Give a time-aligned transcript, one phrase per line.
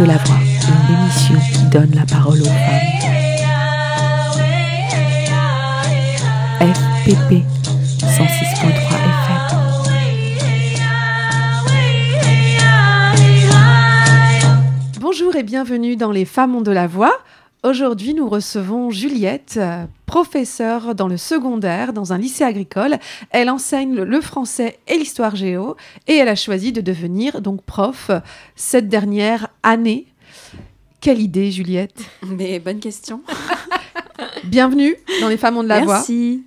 [0.00, 0.36] De la voix,
[0.88, 2.90] une émission qui donne la parole aux femmes.
[6.58, 7.44] FPP
[8.00, 9.40] 106.3 FM.
[15.00, 17.12] Bonjour et bienvenue dans Les femmes ont de la voix.
[17.62, 22.96] Aujourd'hui, nous recevons Juliette, euh, professeure dans le secondaire dans un lycée agricole.
[23.30, 25.76] Elle enseigne le- français et l'histoire géo
[26.08, 28.10] et elle a choisi de devenir donc prof
[28.56, 30.06] cette dernière année.
[31.02, 33.20] Quelle idée, Juliette Mais bonne question.
[34.44, 35.94] Bienvenue dans Les femmes ont de la voix.
[35.96, 36.44] Merci.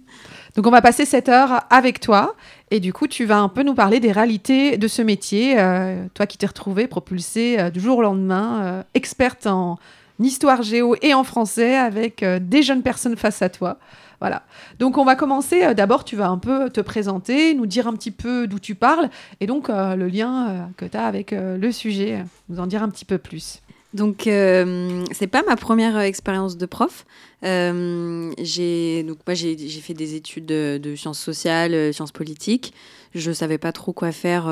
[0.55, 2.36] Donc on va passer cette heure avec toi
[2.72, 6.05] et du coup tu vas un peu nous parler des réalités de ce métier, euh,
[6.16, 9.77] toi qui t'es retrouvée propulsée euh, du jour au lendemain, euh, experte en
[10.19, 13.78] histoire géo et en français avec euh, des jeunes personnes face à toi.
[14.20, 14.44] Voilà.
[14.80, 15.64] Donc on va commencer.
[15.64, 18.75] euh, D'abord tu vas un peu te présenter, nous dire un petit peu d'où tu
[18.75, 22.83] parles et donc euh, le lien que tu as avec le sujet, nous en dire
[22.83, 23.59] un petit peu plus.
[23.94, 27.05] Donc, c'est pas ma première expérience de prof.
[27.44, 32.73] J'ai donc moi j'ai fait des études de, de sciences sociales, sciences politiques.
[33.14, 34.48] Je savais pas trop quoi faire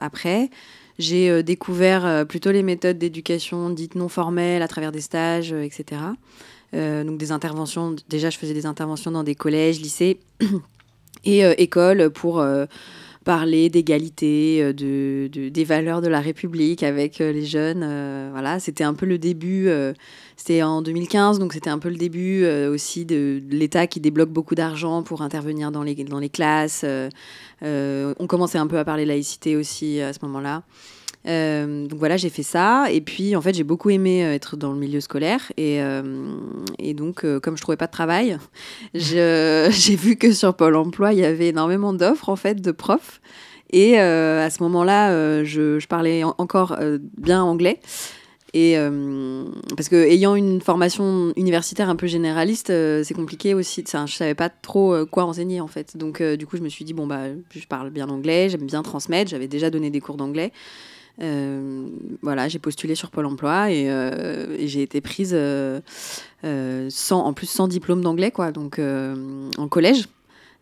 [0.00, 0.48] après.
[0.98, 5.52] J'ai euh, découvert euh, plutôt les méthodes d'éducation dites non formelles à travers des stages,
[5.52, 6.00] euh, etc.
[6.72, 7.94] Donc des interventions.
[8.08, 10.18] Déjà, je faisais des interventions dans des collèges, lycées
[11.24, 12.44] et écoles pour
[13.24, 17.82] parler d'égalité, euh, de, de- des valeurs de la République avec euh, les jeunes.
[17.82, 19.68] euh, voilà, c'était un peu le début.
[19.68, 19.92] euh,
[20.36, 24.30] c'était en 2015, donc c'était un peu le début euh, aussi de, l'État qui débloque
[24.30, 26.84] beaucoup d'argent pour intervenir dans les, dans les classes.
[27.62, 30.62] on commençait un peu à parler laïcité aussi à ce moment-là.
[31.26, 32.86] Euh, donc voilà, j'ai fait ça.
[32.90, 35.52] Et puis, en fait, j'ai beaucoup aimé euh, être dans le milieu scolaire.
[35.56, 36.02] Et, euh,
[36.78, 38.38] et donc, euh, comme je trouvais pas de travail,
[38.94, 43.20] j'ai vu que sur Pôle emploi, il y avait énormément d'offres, en fait, de profs.
[43.72, 46.78] Et à ce moment-là, je, je parlais en- encore
[47.18, 47.80] bien anglais.
[48.52, 49.44] Et euh,
[49.76, 53.82] parce que ayant une formation universitaire un peu généraliste, euh, c'est compliqué aussi.
[53.84, 55.96] Enfin, je savais pas trop euh, quoi enseigner en fait.
[55.96, 58.84] Donc du coup, je me suis dit bon bah, je parle bien anglais, j'aime bien
[58.84, 59.28] transmettre.
[59.28, 60.52] J'avais déjà donné des cours d'anglais.
[61.22, 61.86] Euh,
[62.22, 65.80] voilà, j'ai postulé sur Pôle Emploi et, euh, et j'ai été prise euh,
[66.90, 68.52] sans, en plus sans diplôme d'anglais quoi.
[68.52, 70.08] Donc en collège.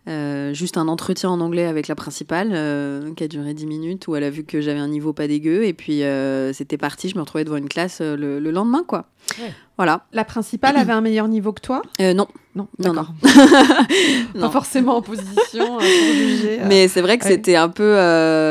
[0.08, 4.08] Euh, juste un entretien en anglais avec la principale euh, qui a duré 10 minutes
[4.08, 7.08] où elle a vu que j'avais un niveau pas dégueu et puis euh, c'était parti,
[7.08, 9.04] je me retrouvais devant une classe le, le lendemain quoi.
[9.40, 9.52] Ouais.
[9.76, 10.04] Voilà.
[10.12, 11.82] La principale avait un meilleur niveau que toi?
[12.00, 12.26] Non,
[12.56, 13.06] Non, Non.
[14.40, 16.58] Pas forcément en position pour juger.
[16.66, 17.30] mais c'est vrai que ouais.
[17.30, 17.92] c'était un peu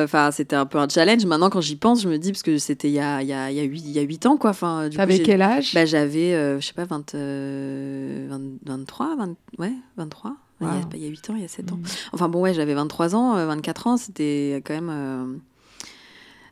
[0.05, 1.25] enfin c'était un peu un challenge.
[1.25, 3.33] Maintenant quand j'y pense, je me dis parce que c'était il y a il y
[3.33, 4.51] a il y a 8 il y a huit ans quoi.
[4.51, 5.73] Enfin T'avais quel âge?
[5.73, 10.33] Bah, j'avais je sais pas 20, euh, 20 23 20 ouais, 23.
[10.61, 10.79] Il y a- Wow.
[10.93, 11.77] Il y a 8 ans, il y a 7 ans.
[11.77, 11.83] Mm.
[12.13, 15.25] Enfin bon, ouais, j'avais 23 ans, euh, 24 ans, c'était quand même euh,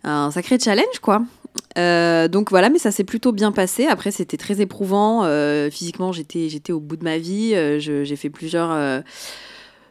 [0.04, 1.22] un sacré challenge, quoi.
[1.78, 3.86] Euh, donc voilà, mais ça s'est plutôt bien passé.
[3.88, 5.24] Après, c'était très éprouvant.
[5.26, 7.54] Euh, physiquement, j'étais, j'étais au bout de ma vie.
[7.56, 9.02] Euh, j'ai fait plusieurs, euh,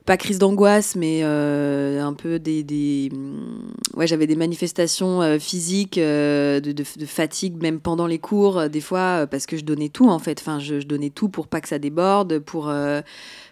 [0.06, 5.38] pas crise d'angoisse, mais euh, un peu des, des hum, ouais, j'avais des manifestations euh,
[5.38, 9.44] physiques euh, de, de- de fatigue, même pendant les cours, euh, des fois, euh, parce
[9.44, 10.40] que je donnais tout en fait.
[10.40, 13.02] Enfin, je, je donnais tout pour pas que ça déborde, pour euh,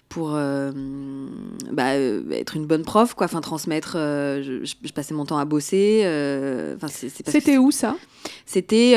[0.09, 0.71] pour euh,
[1.73, 3.27] bah, euh, être une bonne prof, quoi.
[3.27, 3.95] Enfin, transmettre.
[3.97, 6.01] euh, je, passais mon temps à bosser.
[6.77, 7.97] Enfin, C'était où ça?
[8.45, 8.95] C'était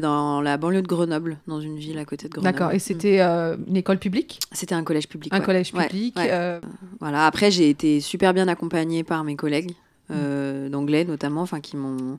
[0.00, 2.52] dans la banlieue de Grenoble, dans une ville à côté de Grenoble.
[2.52, 2.72] D'accord.
[2.72, 2.80] Et Mm.
[2.80, 4.40] c'était une école publique?
[4.52, 5.32] C'était un collège public.
[5.32, 5.44] Un ouais.
[5.44, 6.60] collège public ouais.
[7.00, 7.26] Voilà.
[7.26, 9.72] Après, j'ai été super bien accompagnée par mes collègues
[10.10, 12.18] d'anglais, notamment, enfin, qui m'ont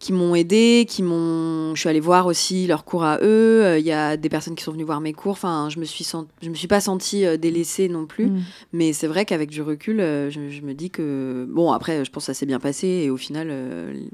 [0.00, 1.74] qui m'ont aidé, qui m'ont.
[1.76, 3.62] Je suis allée voir aussi leurs cours à eux.
[3.64, 5.32] Euh, Il y a des personnes qui sont venues voir mes cours.
[5.32, 6.24] Enfin, je me suis sent...
[6.42, 8.26] je me suis pas sentie euh, délaissée non plus.
[8.26, 8.40] mm.
[8.72, 12.10] Mais c'est vrai qu'avec du recul, euh, je, je me dis que bon après, je
[12.10, 13.52] pense que ça s'est bien passé et au final,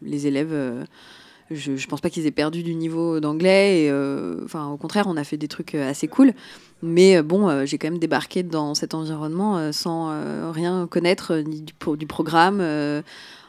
[0.03, 0.53] les élèves.
[1.53, 3.85] je, je pense pas qu'ils aient perdu du niveau d'anglais.
[3.85, 6.33] et, euh, Enfin, au contraire, on a fait des trucs assez cool.
[6.83, 11.37] Mais bon, euh, j'ai quand même débarqué dans cet environnement euh, sans euh, rien connaître
[11.37, 12.61] ni du, pro- du programme,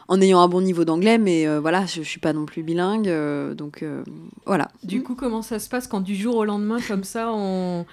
[0.08, 1.18] en ayant un bon niveau d'anglais.
[1.18, 4.04] Mais euh, voilà, je, je suis pas non plus bilingue, euh, donc euh,
[4.46, 4.70] voilà.
[4.84, 7.86] Du coup, comment ça se passe quand du jour au lendemain, comme ça, on,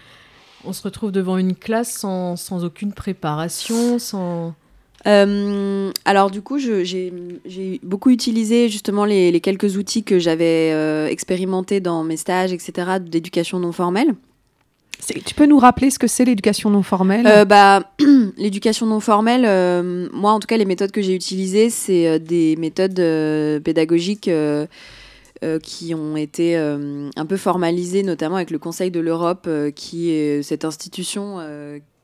[0.65, 4.55] on se retrouve devant une classe sans, sans aucune préparation, sans...
[5.07, 6.83] Euh, alors du coup, j'ai
[7.45, 12.55] j'ai beaucoup utilisé justement les, les quelques outils que j'avais euh, expérimentés dans mes stages,
[12.55, 14.15] etc., d'éducation non formelle.
[15.25, 17.83] Tu peux nous rappeler ce que c'est l'éducation non formelle Euh, bah,
[18.37, 22.19] l'éducation non formelle, euh, moi en tout cas, les méthodes que j'ai utilisées, c'est euh,
[22.19, 23.01] des méthodes
[23.63, 24.31] pédagogiques
[25.63, 30.65] qui ont été un peu formalisées, notamment avec le Conseil de l'Europe, qui est cette
[30.65, 31.39] institution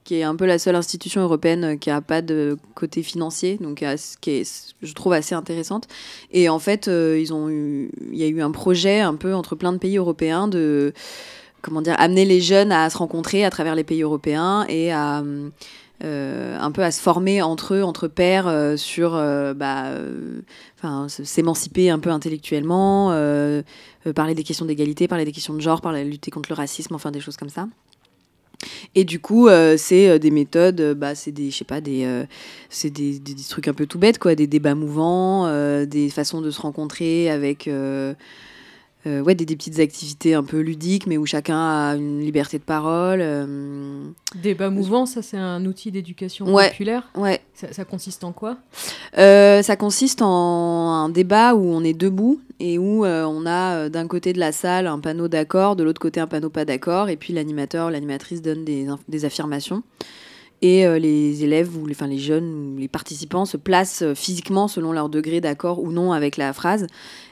[0.05, 3.85] qui est un peu la seule institution européenne qui a pas de côté financier, donc
[4.21, 5.89] qui est, je trouve assez intéressante.
[6.33, 7.31] Et en fait, ils
[8.13, 10.93] il y a eu un projet un peu entre plein de pays européens de
[11.63, 15.23] comment dire, amener les jeunes à se rencontrer à travers les pays européens et à
[16.03, 19.93] euh, un peu à se former entre eux, entre pairs, euh, sur euh, bah,
[21.09, 23.09] s'émanciper un peu intellectuellement,
[24.15, 27.11] parler des questions d'égalité, parler des questions de genre, parler lutter contre le racisme, enfin
[27.11, 27.69] des choses comme ça.
[28.95, 32.25] Et du coup, c'est des méthodes, bah, c'est des, pas, des,
[32.71, 35.47] c'est des, des, trucs un peu tout bêtes, quoi, des débats mouvants,
[35.85, 37.69] des façons de se rencontrer avec
[39.07, 42.65] euh, ouais, des, petites activités un peu ludiques, mais où chacun a une liberté de
[42.65, 43.21] parole.
[43.23, 44.05] Euh...
[44.35, 47.09] Débat mouvant, ça c'est un outil d'éducation populaire.
[47.17, 47.41] Ouais.
[47.55, 48.59] Ça, consiste en quoi?
[49.17, 53.89] Euh, Ça consiste en un débat où on est debout et où euh, on a
[53.89, 57.09] d'un côté de la salle un panneau d'accord, de l'autre côté un panneau pas d'accord,
[57.09, 59.83] et puis l'animateur, l'animatrice donne des, des affirmations
[60.63, 64.93] et les élèves ou les, enfin, les jeunes ou les participants se placent physiquement selon
[64.93, 66.87] leur degré d'accord ou non avec la phrase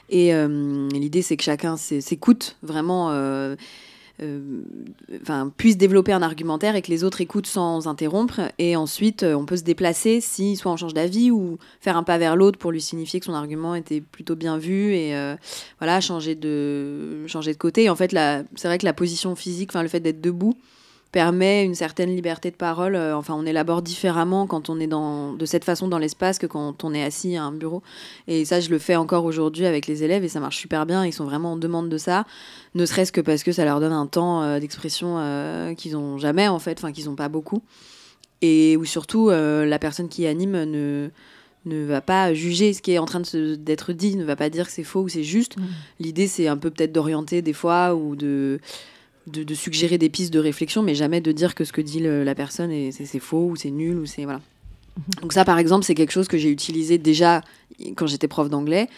[0.09, 3.11] et euh, l'idée, c'est que chacun s'écoute vraiment.
[3.11, 3.55] Euh,
[4.21, 4.63] euh,
[5.21, 8.41] enfin, puisse développer un argumentaire et que les autres écoutent sans interrompre.
[8.57, 12.17] Et ensuite, on peut se déplacer si soit on change d'avis ou faire un pas
[12.17, 15.15] vers l'autre pour lui signifier que son argument était plutôt bien vu et
[15.79, 17.89] voilà, changer de, changer de côté.
[17.89, 20.57] en fait, c'est vrai que la position physique, enfin, le fait d'être debout,
[21.11, 22.95] permet une certaine liberté de parole.
[22.95, 26.45] Euh, enfin, on élabore différemment quand on est dans, de cette façon dans l'espace que
[26.45, 27.81] quand on est assis à un bureau.
[28.27, 31.05] Et ça, je le fais encore aujourd'hui avec les élèves et ça marche super bien.
[31.05, 32.25] Ils sont vraiment en demande de ça,
[32.75, 36.17] ne serait-ce que parce que ça leur donne un temps euh, d'expression euh, qu'ils n'ont
[36.17, 37.63] jamais, en fait, enfin, qu'ils n'ont pas beaucoup.
[38.41, 41.09] Et où surtout, la personne qui anime ne
[41.65, 44.65] ne va pas juger ce qui est en train d'être dit, ne va pas dire
[44.65, 45.57] que c'est faux ou c'est juste.
[45.57, 45.63] Mmh.
[45.99, 48.61] L'idée, c'est un peu peut-être d'orienter des fois ou de
[49.27, 52.35] de, suggérer des pistes de réflexion, mais jamais de dire que ce que dit la
[52.35, 54.41] personne c'est faux ou c'est nul ou c'est voilà.
[54.97, 55.21] Mhm.
[55.21, 57.41] Donc ça, par exemple, c'est quelque chose que j'ai utilisé déjà
[57.95, 58.89] quand j'étais prof d'anglais.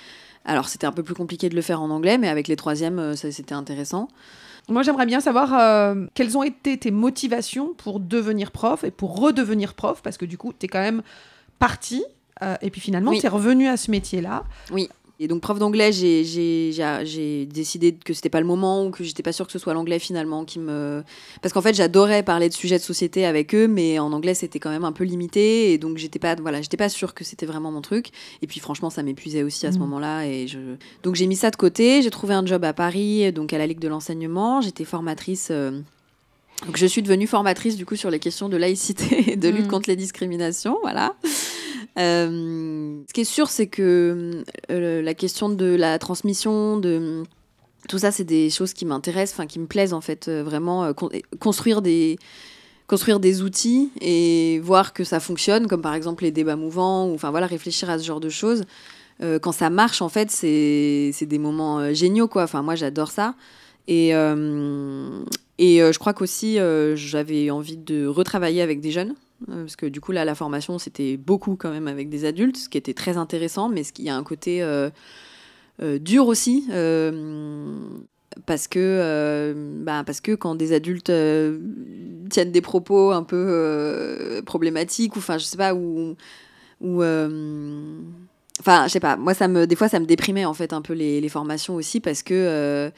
[0.46, 3.00] Alors c'était un peu plus compliqué de le faire en anglais, mais avec les troisièmes,
[3.00, 4.08] euh, c'était intéressant.
[4.70, 9.20] Moi, j'aimerais bien savoir euh, quelles ont été tes motivations pour devenir prof et pour
[9.20, 11.02] redevenir prof, parce que du coup, tu es quand même
[11.60, 12.04] parti,
[12.42, 14.44] euh, et puis finalement, tu es revenu à ce métier-là.
[14.72, 14.90] Oui.
[15.24, 19.32] Et donc, prof d'anglais, j'ai décidé que c'était pas le moment ou que j'étais pas
[19.32, 21.04] sûre que ce soit l'anglais finalement qui me.
[21.44, 24.58] Parce qu'en fait, j'adorais parler de sujets de société avec eux, mais en anglais, c'était
[24.58, 25.74] quand même un peu limité.
[25.74, 28.08] Et donc, j'étais pas, voilà, j'étais pas sûre que c'était vraiment mon truc.
[28.42, 29.82] Et puis, franchement, ça m'épuisait aussi à ce mmh.
[29.82, 30.26] moment-là.
[30.26, 30.58] Et je...
[31.04, 32.02] Donc, j'ai mis ça de côté.
[32.02, 34.62] J'ai trouvé un job à Paris, donc à la Ligue de l'enseignement.
[34.62, 35.50] J'étais formatrice.
[35.52, 35.70] Euh,
[36.66, 39.68] donc, je suis devenue formatrice du coup sur les questions de laïcité et de lutte
[39.68, 39.70] mmh.
[39.70, 40.80] contre les discriminations.
[40.82, 41.14] Voilà.
[41.98, 47.24] Euh, ce qui est sûr, c'est que euh, la question de la transmission, de
[47.90, 50.94] tout ça, c'est des choses qui m'intéressent, enfin qui me plaisent en fait, euh, vraiment
[51.40, 52.18] construire des
[52.88, 57.16] construire des outils et voir que ça fonctionne, comme par exemple les débats mouvants, ou
[57.16, 58.64] enfin voilà, réfléchir à ce genre de choses.
[59.42, 62.44] quand ça marche, en fait, c'est des moments géniaux, quoi.
[62.44, 63.36] Enfin, moi, j'adore ça.
[63.88, 64.14] Et, et
[65.80, 66.58] je crois qu'aussi,
[66.96, 69.16] j'avais envie de retravailler avec des jeunes.
[69.50, 72.58] Euh, parce que du coup là la formation c'était beaucoup quand même avec des adultes,
[72.58, 74.90] ce qui était très intéressant, mais ce qui a un côté euh,
[75.82, 76.68] euh, dur aussi.
[78.46, 81.12] parce que, bah, parce que quand des adultes
[82.30, 86.16] tiennent des propos un peu problématiques, ou enfin, je sais pas, ou.
[88.60, 90.82] Enfin, je sais pas, moi, ça me, des fois, ça me déprimait en fait un
[90.82, 92.92] peu les formations aussi parce que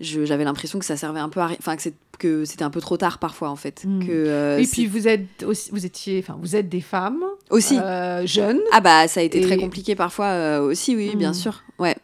[0.00, 1.76] j'avais l'impression que ça servait un peu à enfin
[2.18, 4.06] que c'était un peu trop tard parfois en fait hmm.
[4.06, 7.78] que euh, et puis vous êtes aussi vous étiez enfin vous êtes des femmes aussi
[7.78, 11.34] euh, jeunes ah bah ça a été très compliqué parfois euh, aussi oui bien hmm.
[11.34, 11.96] sûr ouais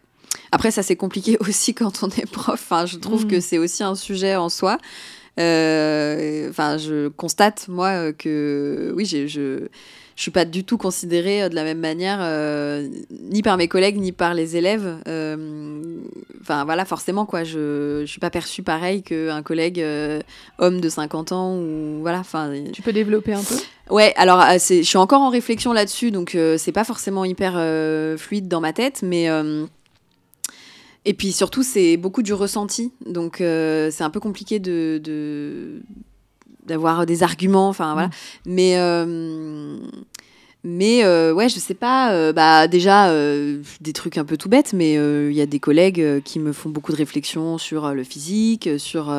[0.51, 3.43] après ça c'est compliqué aussi quand on est prof enfin je trouve que hmm.
[3.43, 4.79] c'est aussi un sujet en soi
[5.37, 9.69] enfin je constate moi que oui je
[10.17, 12.21] je suis pas du tout considérée de la même manière
[13.11, 14.97] ni par mes collègues ni par les élèves.
[16.45, 19.85] Euh, enfin voilà, forcément quoi, je je suis pas perçue pareil qu'un collègue
[20.59, 22.21] homme de 50 ans ou voilà.
[22.21, 22.53] Enfin.
[22.73, 23.57] Tu peux développer un peu?
[23.91, 27.55] Ouais, alors je suis encore en réflexion là-dessus, donc c'est pas forcément hyper
[28.19, 29.29] fluide dans ma tête, mais
[31.07, 32.93] et puis surtout, c'est beaucoup du ressenti.
[33.07, 35.83] Donc, c'est un peu compliqué de,
[36.65, 38.09] d'avoir des arguments, enfin voilà.
[38.09, 38.11] Mm.
[38.47, 39.77] Mais euh,
[40.65, 42.13] mais euh, ouais, je sais pas.
[42.13, 43.13] Euh, bah déjà
[43.81, 46.71] des trucs un peu tout bêtes, mais il y a des collègues qui me font
[46.71, 49.15] beaucoup de réflexions sur le physique, sur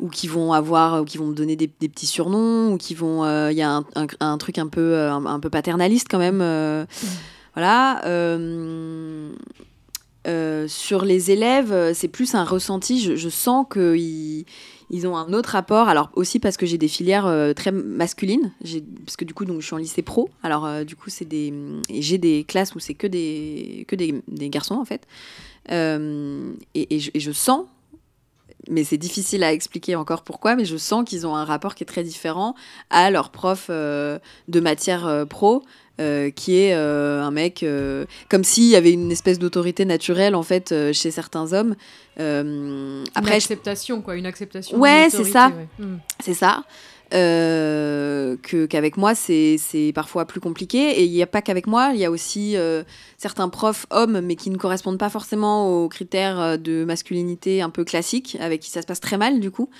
[0.00, 3.24] ou qui vont avoir, ou qui vont me donner des, petits surnoms, ou qui vont.
[3.50, 3.84] Il y a un,
[4.20, 6.86] un, truc un peu un, peu paternaliste quand même.
[7.54, 8.00] Voilà.
[10.66, 13.00] sur les élèves, c'est plus un ressenti.
[13.00, 14.44] Je, je sens qu'ils
[14.90, 15.88] ils ont un autre rapport.
[15.88, 18.52] Alors aussi parce que j'ai des filières euh, très masculines,
[19.04, 20.30] parce que du coup donc je suis en lycée pro.
[20.42, 21.52] Alors euh, du coup c'est des,
[21.90, 25.06] j'ai des classes où c'est que des que des, des garçons en fait.
[25.70, 27.66] Euh, et, je, sens,
[28.70, 31.84] mais c'est difficile à expliquer encore pourquoi, mais je sens qu'ils ont un rapport qui
[31.84, 32.54] est très différent
[32.88, 34.18] à leur prof euh,
[34.48, 35.62] de matière pro.
[36.00, 40.34] Euh, qui est euh, un mec euh, comme s'il y avait une espèce d'autorité naturelle
[40.34, 41.74] en fait euh, chez certains hommes.
[42.18, 44.78] Une après, je- acceptation, quoi, une acceptation.
[44.78, 45.48] Ouais, c'est ça.
[45.78, 45.84] ouais.
[45.86, 45.98] Mm.
[46.20, 46.64] c'est ça.
[47.10, 49.56] Que qu'avec moi c'est
[49.94, 52.54] parfois plus compliqué et il n'y a pas qu'avec moi il y a aussi
[53.16, 57.84] certains profs hommes mais qui ne correspondent pas forcément aux critères de masculinité un peu
[57.84, 59.70] classiques avec qui ça se passe très mal du coup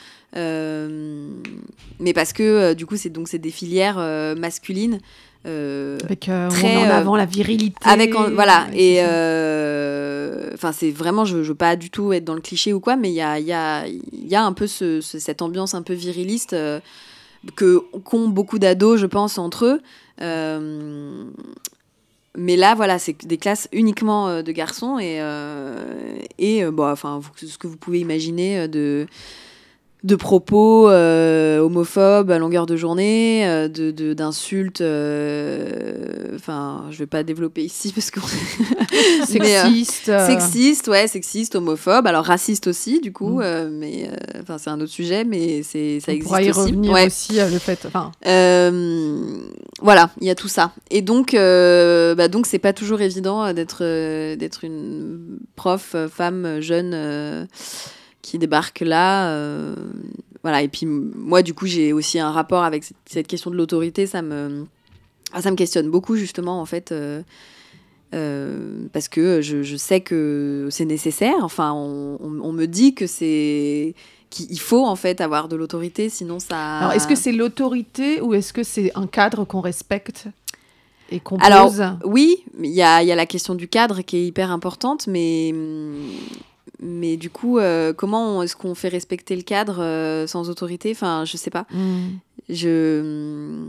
[2.00, 3.98] mais parce que du coup c'est donc c'est des filières
[4.38, 4.98] masculines
[5.46, 7.76] euh, Avec euh, on Très, met en euh, avant la virilité.
[7.84, 12.12] avec en- voilà Ouais, et euh, enfin c'est vraiment je, je veux pas du tout
[12.12, 14.44] être dans le cliché ou quoi mais il y a il y a y a
[14.44, 16.80] un peu ce, ce- cette ambiance un peu viriliste euh,
[17.56, 19.80] que qu'ont beaucoup d'ados je pense entre eux
[20.20, 21.24] Euh,
[22.36, 26.90] mais là voilà c'est des classes uniquement euh, de garçons et euh, et euh, bon
[26.90, 29.06] enfin ce que vous pouvez imaginer euh, de
[30.04, 34.80] de propos euh, homophobes à longueur de journée, euh, de d'insultes.
[34.80, 38.20] euh, Enfin, je vais pas développer ici parce que
[39.38, 40.08] mais, euh, Sexiste.
[40.08, 43.42] euh, sexiste, ouais, sexiste, homophobe, alors raciste aussi du coup, Mm.
[43.42, 46.50] euh, mais euh, enfin c'est un autre sujet, mais c'est ça on existe pourra y
[46.50, 46.60] aussi.
[46.60, 47.06] revenir Ouais.
[47.06, 47.84] aussi euh, le fait.
[47.86, 49.26] Enfin, Euh,
[49.82, 50.72] voilà, il y a tout ça.
[50.90, 55.92] Et donc, euh, bah donc c'est pas toujours évident euh, d'être euh, d'être une prof
[55.94, 57.44] euh, femme euh, jeune euh,
[58.22, 59.30] qui débarque là.
[59.30, 59.74] euh,
[60.42, 60.62] voilà.
[60.62, 64.06] Et puis moi, du coup, j'ai aussi un rapport avec cette, cette question de l'autorité.
[64.06, 64.66] Ça me
[65.32, 66.92] ah, ça me questionne beaucoup justement en fait.
[66.92, 67.22] euh,
[68.14, 71.36] euh, parce que je, je sais que c'est nécessaire.
[71.42, 73.94] Enfin, on, on- on me dit que c'est
[74.30, 76.78] qu'il faut en fait avoir de l'autorité, sinon ça.
[76.78, 80.26] alors est-ce que c'est l'autorité ou est-ce que c'est un cadre qu'on respecte
[81.10, 84.18] et qu'on Alors, pose Oui, il y a, y a la question du cadre qui
[84.18, 85.54] est hyper importante, mais,
[86.80, 90.90] mais du coup, euh, comment est-ce qu'on fait respecter le cadre euh, sans autorité?
[90.92, 91.66] Enfin, je sais pas.
[91.72, 92.18] Hmm.
[92.48, 93.64] Je...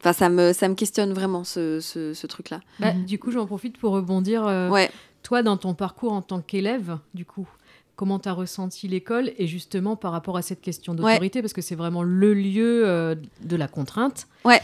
[0.00, 2.60] Enfin, ça me, ça me questionne vraiment, ce, ce, ce truc-là.
[2.78, 3.04] Bah, Mhm.
[3.04, 4.46] Du coup, j'en profite pour rebondir.
[4.46, 4.90] euh, Ouais.
[5.22, 7.46] Toi, dans ton parcours en tant qu'élève, du coup,
[7.96, 11.60] comment tu as ressenti l'école et justement par rapport à cette question d'autorité, parce que
[11.60, 13.14] c'est vraiment le lieu euh,
[13.44, 14.26] de la contrainte.
[14.46, 14.60] Ouais.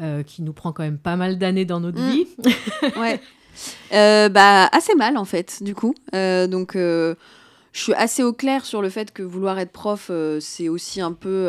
[0.00, 2.26] euh, qui nous prend quand même pas mal d'années dans notre vie.
[2.98, 3.20] ouais.
[3.92, 5.94] Euh, bah, assez mal, en fait, du coup.
[6.14, 7.14] Euh, donc, euh,
[7.72, 11.12] je suis assez au clair sur le fait que vouloir être prof, c'est aussi un
[11.12, 11.46] peu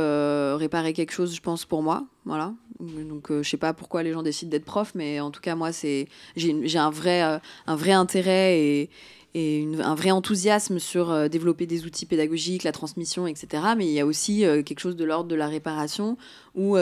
[0.57, 2.05] réparer quelque chose, je pense, pour moi.
[2.25, 2.53] Voilà.
[2.79, 5.71] Donc, je sais pas pourquoi les gens décident d'être prof, mais en tout cas, moi,
[5.71, 6.07] c'est
[6.37, 8.89] j'ai un vrai, un vrai intérêt et,
[9.33, 13.63] et un vrai enthousiasme sur développer des outils pédagogiques, la transmission, etc.
[13.75, 16.17] Mais il y a aussi quelque chose de l'ordre de la réparation
[16.55, 16.77] où...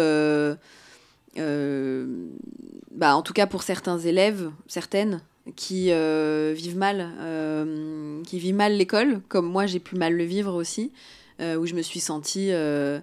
[1.36, 5.22] bah, en tout cas pour certains élèves, certaines,
[5.56, 10.24] qui euh, vivent mal, euh, qui vivent mal l'école, comme moi j'ai pu mal le
[10.24, 10.92] vivre aussi,
[11.40, 13.00] euh, où je me suis sentie euh,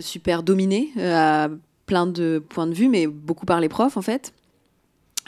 [0.00, 1.50] super dominée euh, à
[1.86, 4.32] plein de points de vue, mais beaucoup par les profs en fait.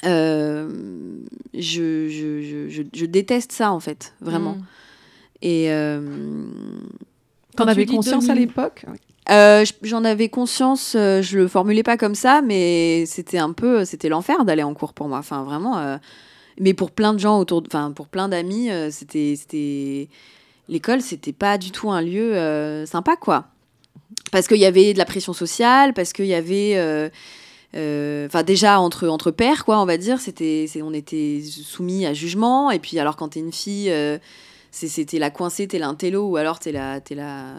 [0.05, 0.71] Euh,
[1.53, 4.55] je, je, je, je, déteste ça en fait, vraiment.
[4.55, 4.67] Mm.
[5.43, 6.01] Et euh,
[7.55, 8.87] T'en Quand tu avais conscience à l'époque
[9.29, 13.85] euh, J'en avais conscience, euh, je le formulais pas comme ça, mais c'était un peu,
[13.85, 15.19] c'était l'enfer d'aller en cours pour moi.
[15.19, 15.79] Enfin, vraiment.
[15.79, 15.99] euh,
[16.59, 20.09] mais pour plein de gens autour, enfin, pour plein d'amis, euh, c'était, c'était,
[20.69, 23.47] l'école, c'était pas du tout un lieu euh, sympa, quoi.
[24.31, 27.09] Parce qu'il y avait de la pression sociale, parce qu'il y avait, euh,
[27.77, 32.13] euh, enfin, déjà entre entre pairs, quoi, on va dire, c'était, on était soumis à
[32.13, 32.71] jugement.
[32.71, 34.19] Et puis, alors, quand t'es une fille, euh,
[34.71, 37.55] c'était la coincée, t'es l'intello, ou alors t'es la, t'es la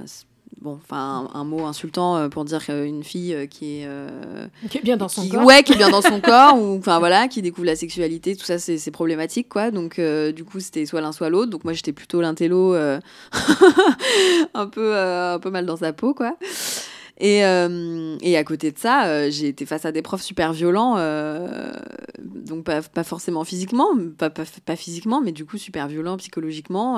[0.60, 4.48] bon, enfin, un, un mot insultant euh, pour dire qu'une fille euh, qui est, euh,
[4.70, 5.46] Qui est bien dans son qui, corps.
[5.46, 8.46] ouais, qui est bien dans son corps, ou enfin voilà, qui découvre la sexualité, tout
[8.46, 9.72] ça, c'est problématique, quoi.
[9.72, 11.52] Donc, euh, du coup, c'était soit l'un, soit l'autre.
[11.52, 13.00] Donc, moi, j'étais plutôt l'intello, euh,
[14.54, 16.36] un peu, un peu mal dans sa peau, quoi.
[17.22, 20.54] Et, euh, et à côté de ça, euh, j'ai été face à des profs super
[20.54, 21.72] violents, euh,
[22.20, 26.98] donc pas, pas forcément physiquement, pas, pas, pas physiquement, mais du coup super violents psychologiquement.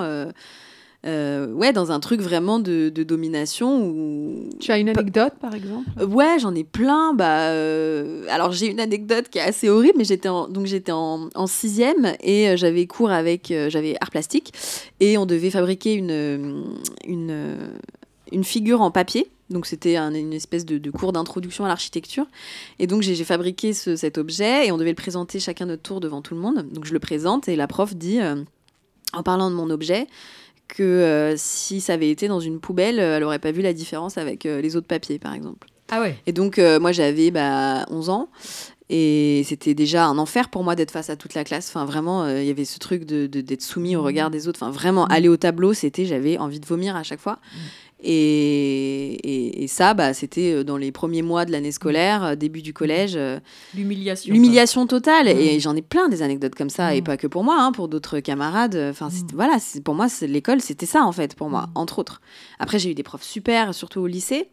[1.05, 5.53] Euh, ouais, dans un truc vraiment de, de domination où Tu as une anecdote, par
[5.53, 5.89] exemple?
[6.03, 7.13] Ouais, j'en ai plein.
[7.13, 10.91] Bah, euh, alors j'ai une anecdote qui est assez horrible, mais j'étais en, donc j'étais
[10.93, 14.53] en, en sixième et euh, j'avais cours avec j'avais art plastique
[14.99, 16.63] et on devait fabriquer une
[17.07, 17.57] une
[18.31, 19.29] une figure en papier.
[19.49, 22.25] Donc c'était un- une espèce de, de cours d'introduction à l'architecture.
[22.79, 25.83] Et donc j'ai j'ai fabriqué ce- cet objet et on devait le présenter chacun notre
[25.83, 26.65] tour devant tout le monde.
[26.71, 28.35] Donc je le présente et la prof dit, euh,
[29.11, 30.07] en parlant de mon objet,
[30.75, 34.43] que si ça avait été dans une poubelle, elle aurait pas vu la différence avec
[34.43, 35.67] les autres papiers, par exemple.
[35.91, 36.15] Ah ouais.
[36.25, 38.29] Et donc, moi, j'avais bah, 11 ans.
[38.89, 41.69] Et c'était déjà un enfer pour moi d'être face à toute la classe.
[41.69, 44.05] Enfin, vraiment, il y avait ce truc de, d'être soumis au mmh.
[44.05, 44.61] regard des autres.
[44.61, 45.11] Enfin, vraiment, mmh.
[45.11, 47.39] aller au tableau, c'était, j'avais envie de vomir à chaque fois.
[48.03, 48.09] Mmh.
[48.09, 52.61] Et, et, ça, bah, c'était euh, dans les premiers mois de l'année scolaire, euh, début
[52.61, 53.13] du collège.
[53.15, 53.39] Euh,
[53.73, 54.33] l'humiliation.
[54.33, 55.29] L'humiliation totale.
[55.29, 57.87] Et j'en ai plein des anecdotes comme ça, et pas que pour moi, hein, pour
[57.87, 58.75] d'autres camarades.
[58.75, 62.21] Enfin, voilà, pour moi, l'école, c'était ça, en fait, pour moi, entre autres.
[62.59, 64.49] Après, j'ai eu des profs super, surtout au lycée.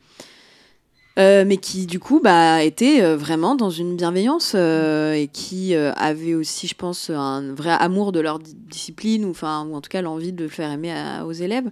[1.17, 6.75] mais qui du coup bah, étaient vraiment dans une bienveillance et qui avaient aussi, je
[6.75, 10.71] pense, un vrai amour de leur discipline ou en tout cas l'envie de le faire
[10.71, 10.95] aimer
[11.27, 11.69] aux élèves.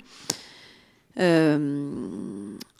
[1.19, 1.91] Euh,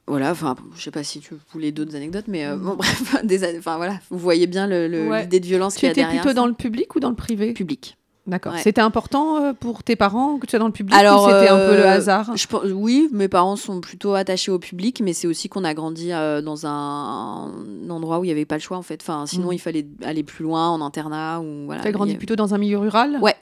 [0.07, 3.59] voilà, enfin, je sais pas si tu voulais d'autres anecdotes, mais euh, bon, bref, des,
[3.59, 6.11] enfin voilà, vous voyez bien l'idée de violence qu'il y a derrière.
[6.11, 7.53] Tu étais plutôt dans le public ou dans le privé?
[7.53, 7.97] Public.
[8.27, 8.53] D'accord.
[8.59, 11.49] C'était important euh, pour tes parents que tu sois dans le public Alors, ou c'était
[11.49, 12.37] un peu le hasard?
[12.37, 16.11] je, Oui, mes parents sont plutôt attachés au public, mais c'est aussi qu'on a grandi
[16.11, 17.51] dans un,
[17.89, 19.01] endroit où il n'y avait pas le choix en fait.
[19.01, 19.55] Enfin, sinon, mm.
[19.55, 21.81] il fallait aller plus loin en internat ou voilà.
[21.81, 23.19] Tu as grandi plutôt dans un milieu rural?
[23.23, 23.35] Ouais.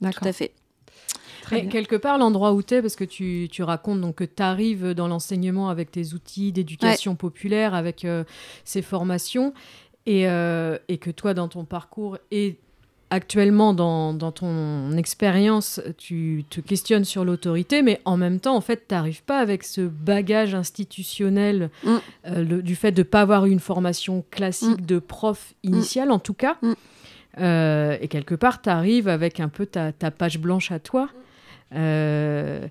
[0.00, 0.52] Tout à fait
[1.50, 4.94] quelque part, l'endroit où tu es, parce que tu, tu racontes donc, que tu arrives
[4.94, 8.24] dans l'enseignement avec tes outils d'éducation populaire, avec euh,
[8.64, 9.52] ces formations,
[10.06, 12.58] et, euh, et, que toi, dans ton parcours et
[13.10, 18.60] actuellement dans, dans ton expérience, tu te questionnes sur l'autorité, mais en même temps, en
[18.60, 21.96] fait, tu n'arrives pas avec ce bagage institutionnel mm.
[22.26, 24.86] euh, du fait de ne pas avoir eu une formation classique mm.
[24.86, 26.12] de prof initial, mm.
[26.12, 26.56] en tout cas.
[27.36, 31.10] et quelque part, tu arrives avec un peu ta, ta, page blanche à toi.
[31.74, 32.66] Euh,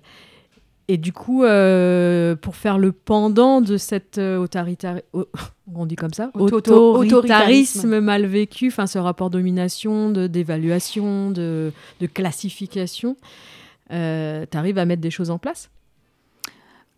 [0.88, 5.02] et du coup, euh, pour faire le pendant de cet euh, autoritarisme,
[5.74, 13.16] on dit comme ça, autoritarisme, mal vécu, enfin ce rapport domination, d'évaluation, de, de, classification,
[13.88, 15.70] tu arrives à mettre des choses en place?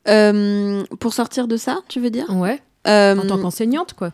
[0.05, 2.27] Pour sortir de ça, tu veux dire?
[2.31, 2.61] Ouais.
[2.87, 4.12] en tant qu'enseignante, quoi.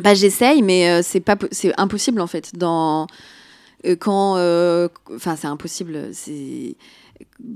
[0.00, 2.56] Bah j'essaye, mais c'est pas, c'est impossible en fait.
[2.56, 3.06] Dans
[3.98, 4.36] quand,
[5.14, 6.08] enfin c'est impossible.
[6.14, 6.76] C'est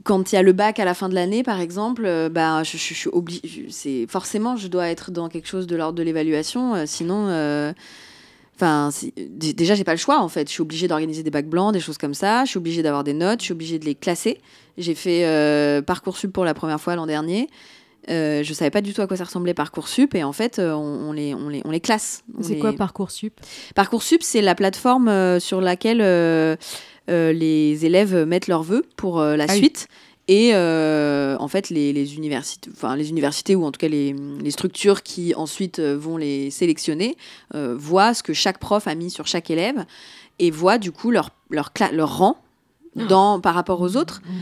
[0.04, 2.62] quand il y a le bac à la fin de l'année, par exemple, euh, bah,
[2.62, 3.66] je, suis obligée.
[3.70, 6.74] C'est forcément, je dois être dans quelque chose de l'ordre de l'évaluation.
[6.74, 7.72] Euh, sinon, euh,
[8.56, 10.48] enfin, déjà, j'ai pas le choix en fait.
[10.48, 12.44] Je suis obligée d'organiser des bacs blancs, des choses comme ça.
[12.44, 13.40] Je suis obligée d'avoir des notes.
[13.40, 14.40] Je suis obligée de les classer.
[14.78, 17.48] J'ai fait parcoursup pour la première fois l'an dernier.
[18.10, 21.12] Euh, je savais pas du tout à quoi ça ressemblait Parcoursup et en fait on,
[21.12, 22.22] les, on, les, on les classe.
[22.42, 23.40] C'est quoi Parcoursup?
[23.74, 26.54] Parcoursup c'est la plateforme sur laquelle euh,
[27.08, 29.88] les élèves mettent leurs vœux pour euh, la ah suite.
[30.26, 34.14] Et euh, en fait, les, les, universités, enfin, les universités ou en tout cas les,
[34.42, 37.16] les structures qui ensuite vont les sélectionner
[37.52, 39.84] voient ce que chaque prof a mis sur chaque élève
[40.38, 42.38] et voient du coup leur, leur, leur rang
[42.98, 43.04] ah.
[43.04, 44.22] dans, par rapport aux autres.
[44.24, 44.32] Mmh.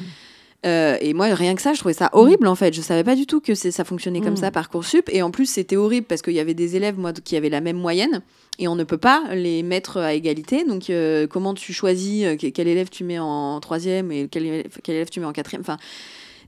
[0.64, 2.72] Euh, et moi, rien que ça, je trouvais ça horrible en fait.
[2.72, 4.52] Je savais pas du tout que ça fonctionnait comme ça mm.
[4.52, 5.08] Parcoursup.
[5.10, 7.60] Et en plus, c'était horrible parce qu'il y avait des élèves moi, qui avaient la
[7.60, 8.22] même moyenne
[8.58, 10.64] et on ne peut pas les mettre à égalité.
[10.64, 14.78] Donc, euh, comment tu choisis euh, quel élève tu mets en troisième et quel élève,
[14.82, 15.62] quel élève tu mets en quatrième?
[15.62, 15.78] Enfin,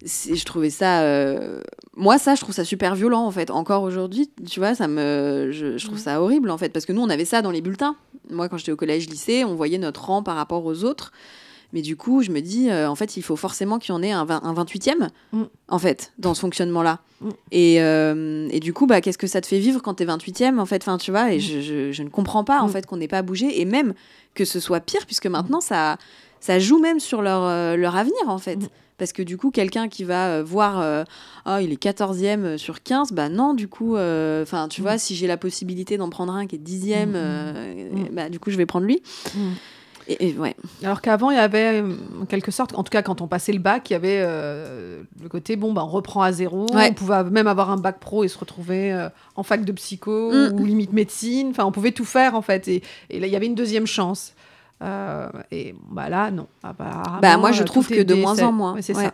[0.04, 1.02] je trouvais ça.
[1.96, 3.50] Moi, ça, je trouve ça super violent en fait.
[3.50, 6.02] Encore aujourd'hui, tu vois, ça me, je, je trouve mm.
[6.02, 7.96] ça horrible en fait parce que nous, on avait ça dans les bulletins.
[8.30, 11.10] Moi, quand j'étais au collège-lycée, on voyait notre rang par rapport aux autres.
[11.74, 14.02] Mais du coup, je me dis, euh, en fait, il faut forcément qu'il y en
[14.02, 15.42] ait un, un 28e, mm.
[15.68, 17.00] en fait, dans ce fonctionnement-là.
[17.20, 17.30] Mm.
[17.50, 20.06] Et, euh, et, du coup, bah, qu'est-ce que ça te fait vivre quand tu es
[20.06, 20.82] 28e, en fait?
[20.82, 21.40] Enfin, tu vois, et mm.
[21.40, 23.60] je, je, ne comprends pas, en fait, qu'on n'ait pas bougé.
[23.60, 23.92] Et même
[24.34, 25.98] que ce soit pire, puisque maintenant, ça,
[26.38, 28.70] ça joue même sur leur, euh, leur avenir, en fait.
[28.96, 31.04] Parce que du coup, quelqu'un qui va voir,
[31.46, 35.26] oh, il est 14e sur 15, bah non, du coup, enfin, tu vois, si j'ai
[35.26, 39.02] la possibilité d'en prendre un qui est 10e, bah, du coup, je vais prendre lui.
[40.06, 40.54] Et, ouais.
[40.82, 41.82] Alors qu'avant, il y avait,
[42.20, 45.02] en quelque sorte, en tout cas quand on passait le bac, il y avait euh,
[45.22, 46.66] le côté, bon, bah, on reprend à zéro.
[46.72, 50.30] On pouvait même avoir un bac pro et se retrouver euh, en fac de psycho
[50.30, 50.60] mm.
[50.60, 51.48] ou limite médecine.
[51.50, 52.68] Enfin, on pouvait tout faire, en fait.
[52.68, 54.34] Et, là, il y avait une deuxième chance.
[54.82, 56.46] Euh, et bah, là, non.
[56.62, 58.76] bah, moi, je trouve que de moins en moins.
[58.80, 59.12] c'est ça.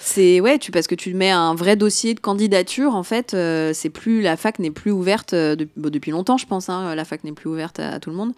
[0.00, 3.36] C'est ouais, tu parce que tu mets un vrai dossier de candidature en fait,
[3.74, 6.68] c'est plus la fac n'est plus ouverte depuis longtemps, je pense.
[6.68, 8.32] Hein, la fac n'est plus ouverte à, tout le monde.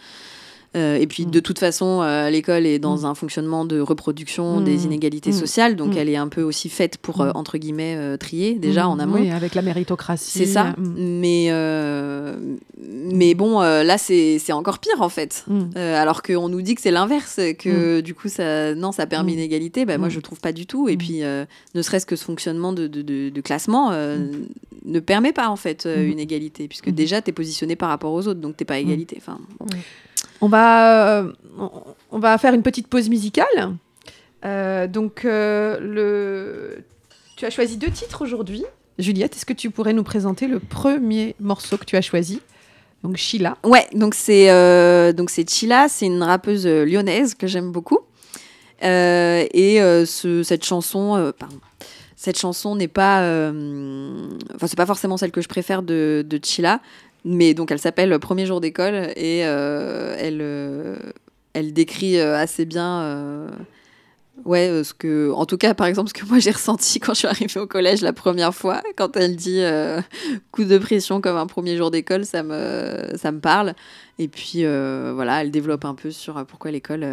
[0.76, 1.30] Euh, et puis, mm.
[1.30, 3.04] de toute façon, euh, l'école est dans mm.
[3.04, 4.84] un fonctionnement de reproduction des mm.
[4.84, 8.88] inégalités sociales, donc elle est un peu aussi faite pour, euh, entre guillemets, trier déjà
[8.88, 9.20] en amont.
[9.20, 10.38] Oui, avec la méritocratie.
[10.38, 10.74] C'est ça.
[10.78, 11.50] Mais,
[12.78, 15.44] mais bon, là, c'est encore pire, en fait.
[15.74, 19.40] alors qu'on nous dit que c'est l'inverse, que du coup, ça, non, ça permet une
[19.40, 19.84] égalité.
[19.84, 20.88] Bah, moi, je trouve pas du tout.
[20.88, 25.56] Et puis, ne serait-ce que ce fonctionnement de, de, de, classement ne permet pas, en
[25.56, 28.74] fait, une égalité, puisque déjà, tu es positionné par rapport aux autres, donc tu pas
[28.74, 29.16] à égalité.
[29.18, 29.38] Enfin,
[30.40, 31.32] on va, euh,
[32.10, 33.76] on va faire une petite pause musicale.
[34.88, 36.84] donc, le...
[37.36, 38.64] tu as choisi deux titres aujourd'hui.
[38.98, 42.40] Juliette, est-ce que tu pourrais nous présenter le premier morceau que tu as choisi?
[43.02, 43.56] Donc Sheila.
[43.64, 48.00] Ouais, donc c'est euh, c'est Sheila, c'est une rappeuse lyonnaise que j'aime beaucoup.
[48.82, 51.56] Euh, et euh, ce, cette chanson, pardon,
[52.16, 53.20] cette chanson n'est pas,
[54.54, 56.80] enfin c'est pas forcément celle que je préfère de, de Sheila,
[57.24, 60.42] mais donc elle s'appelle Premier jour d'école et elle
[61.52, 63.50] elle décrit assez bien
[64.44, 67.12] Ouais, euh, ce que, en tout cas, par exemple, ce que moi j'ai ressenti quand
[67.14, 70.00] je suis arrivée au collège la première fois, quand elle dit euh,
[70.50, 73.74] coup de pression comme un premier jour d'école, ça me, ça me parle.
[74.18, 77.06] Et puis euh, voilà, elle développe un peu sur pourquoi l'école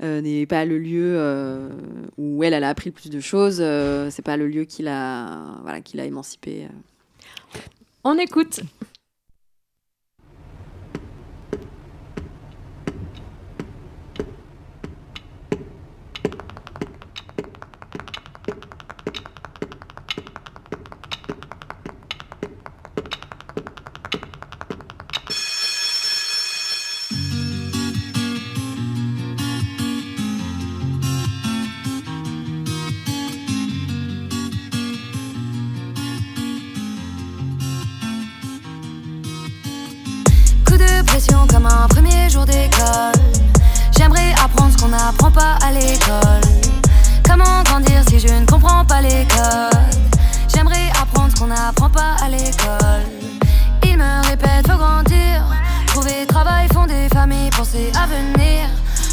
[0.00, 1.70] n'est pas le lieu
[2.18, 3.56] où elle, a appris le plus de choses.
[4.10, 6.68] c'est pas le lieu qui l'a, voilà, qui l'a émancipée.
[8.02, 8.60] On écoute.
[50.48, 53.04] J'aimerais apprendre ce qu'on n'apprend pas à l'école.
[53.84, 55.44] Il me répète, faut grandir.
[55.86, 58.68] Trouver travail, fonder famille, penser à venir.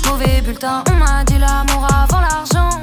[0.07, 2.81] Mauvais bulletin, on m'a dit l'amour avant l'argent.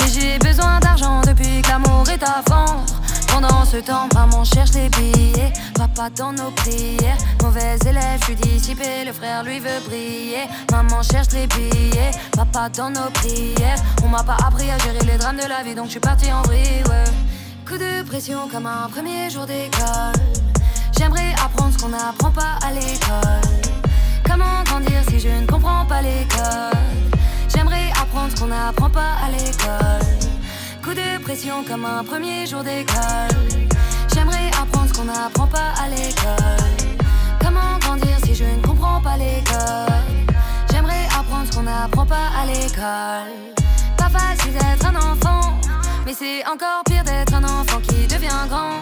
[0.00, 2.97] Mais j'ai besoin d'argent depuis que l'amour est à vendre.
[3.40, 5.52] Pendant ce temps, maman cherche les billets.
[5.72, 7.16] Papa dans nos prières.
[7.40, 9.04] Mauvais élève, je suis dissipé.
[9.06, 10.48] Le frère lui veut briller.
[10.72, 12.10] Maman cherche les billets.
[12.32, 13.78] Papa dans nos prières.
[14.02, 16.32] On m'a pas appris à gérer les drames de la vie, donc je suis parti
[16.32, 16.82] en vrille.
[16.88, 17.04] Ouais.
[17.64, 20.20] Coup de pression comme un premier jour d'école.
[20.98, 23.52] J'aimerais apprendre ce qu'on n'apprend pas à l'école.
[24.28, 26.82] Comment grandir si je ne comprends pas l'école?
[27.54, 30.37] J'aimerais apprendre ce qu'on n'apprend pas à l'école
[30.94, 33.48] de pression comme un premier jour d'école.
[34.14, 36.98] J'aimerais apprendre ce qu'on n'apprend pas à l'école.
[37.40, 40.16] Comment grandir si je ne comprends pas l'école?
[40.70, 43.32] J'aimerais apprendre ce qu'on n'apprend pas à l'école.
[43.96, 45.58] Pas facile d'être un enfant,
[46.06, 48.80] mais c'est encore pire d'être un enfant qui devient grand.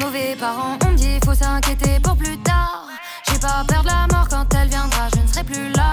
[0.00, 2.88] Mauvais parents, on me dit faut s'inquiéter pour plus tard.
[3.30, 5.92] J'ai pas peur de la mort quand elle viendra, je ne serai plus là.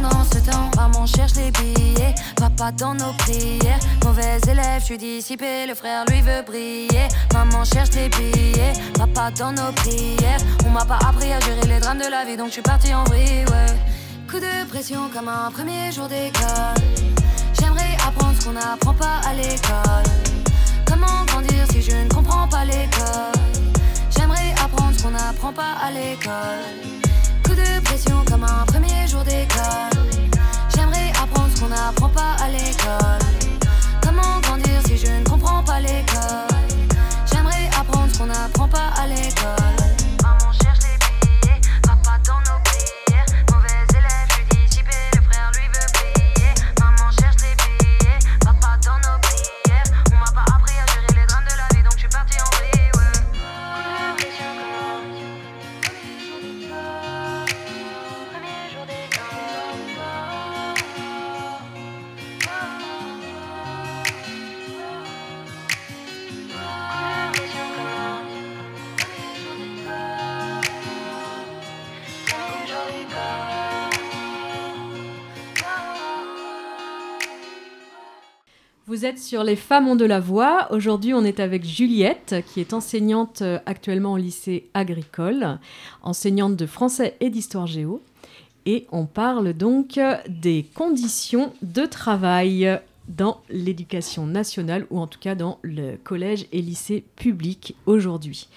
[0.00, 2.14] Pendant ce temps, maman cherche les billets.
[2.36, 3.80] Papa dans nos prières.
[4.04, 5.66] Mauvais élève, je suis dissipé.
[5.66, 7.08] Le frère lui veut briller.
[7.32, 8.74] Maman cherche les billets.
[8.96, 10.38] Papa dans nos prières.
[10.64, 12.94] On m'a pas appris à gérer les drames de la vie, donc je suis parti
[12.94, 13.74] en vrille, ouais.
[14.30, 16.84] Coup de pression comme un premier jour d'école.
[17.58, 20.12] J'aimerais apprendre ce qu'on n'apprend pas à l'école.
[20.86, 23.42] Comment grandir si je ne comprends pas l'école?
[24.16, 26.98] J'aimerais apprendre ce qu'on n'apprend pas à l'école
[27.58, 30.06] de pression comme un premier jour d'école.
[30.74, 33.26] J'aimerais apprendre ce qu'on n'apprend pas à l'école.
[34.02, 36.68] Comment grandir si je ne comprends pas l'école?
[37.30, 39.97] J'aimerais apprendre ce qu'on n'apprend pas à l'école.
[78.98, 80.66] Vous êtes sur Les Femmes ont de la voix.
[80.72, 85.60] Aujourd'hui, on est avec Juliette, qui est enseignante euh, actuellement au lycée agricole,
[86.02, 88.02] enseignante de français et d'histoire géo.
[88.66, 95.36] Et on parle donc des conditions de travail dans l'éducation nationale, ou en tout cas
[95.36, 98.48] dans le collège et lycée public aujourd'hui.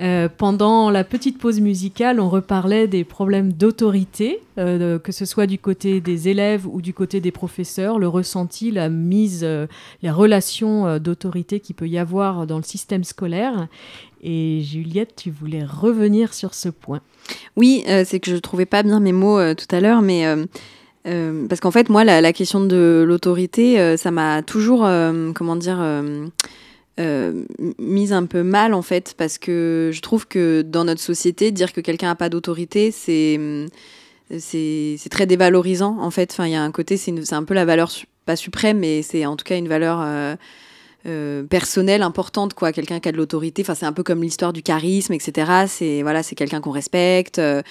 [0.00, 5.46] Euh, pendant la petite pause musicale, on reparlait des problèmes d'autorité, euh, que ce soit
[5.46, 9.66] du côté des élèves ou du côté des professeurs, le ressenti, la mise, euh,
[10.02, 13.68] les relations d'autorité qu'il peut y avoir dans le système scolaire.
[14.22, 17.00] Et Juliette, tu voulais revenir sur ce point.
[17.56, 20.26] Oui, c'est que je ne trouvais pas bien mes mots tout à l'heure, mais
[21.04, 24.86] parce qu'en fait, moi, la, la question de l'autorité, ça m'a toujours,
[25.34, 25.78] comment dire
[27.00, 27.44] euh,
[27.78, 31.72] mise un peu mal en fait parce que je trouve que dans notre société dire
[31.72, 33.40] que quelqu'un n'a pas d'autorité c'est
[34.38, 36.30] c'est très dévalorisant en fait.
[36.30, 37.90] Enfin, il y a un côté, c'est un peu la valeur
[38.26, 40.36] pas suprême, mais c'est en tout cas une valeur
[41.06, 42.72] euh, personnelle importante quoi.
[42.72, 46.02] Quelqu'un qui a de l'autorité enfin c'est un peu comme l'histoire du charisme etc c'est
[46.02, 47.38] voilà c'est quelqu'un qu'on respecte.
[47.38, 47.62] Euh,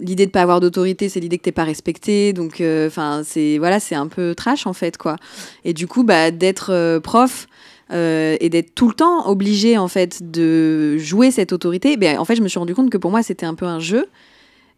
[0.00, 2.32] l'idée de pas avoir d'autorité c'est l'idée que t'es pas respecté.
[2.32, 5.16] Donc euh, enfin c'est voilà c'est un peu trash en fait quoi.
[5.66, 7.48] Et du coup bah d'être prof
[7.90, 12.34] et d'être tout le temps obligé en fait de jouer cette autorité ben en fait
[12.34, 14.06] je me suis rendu compte que pour moi c'était un peu un jeu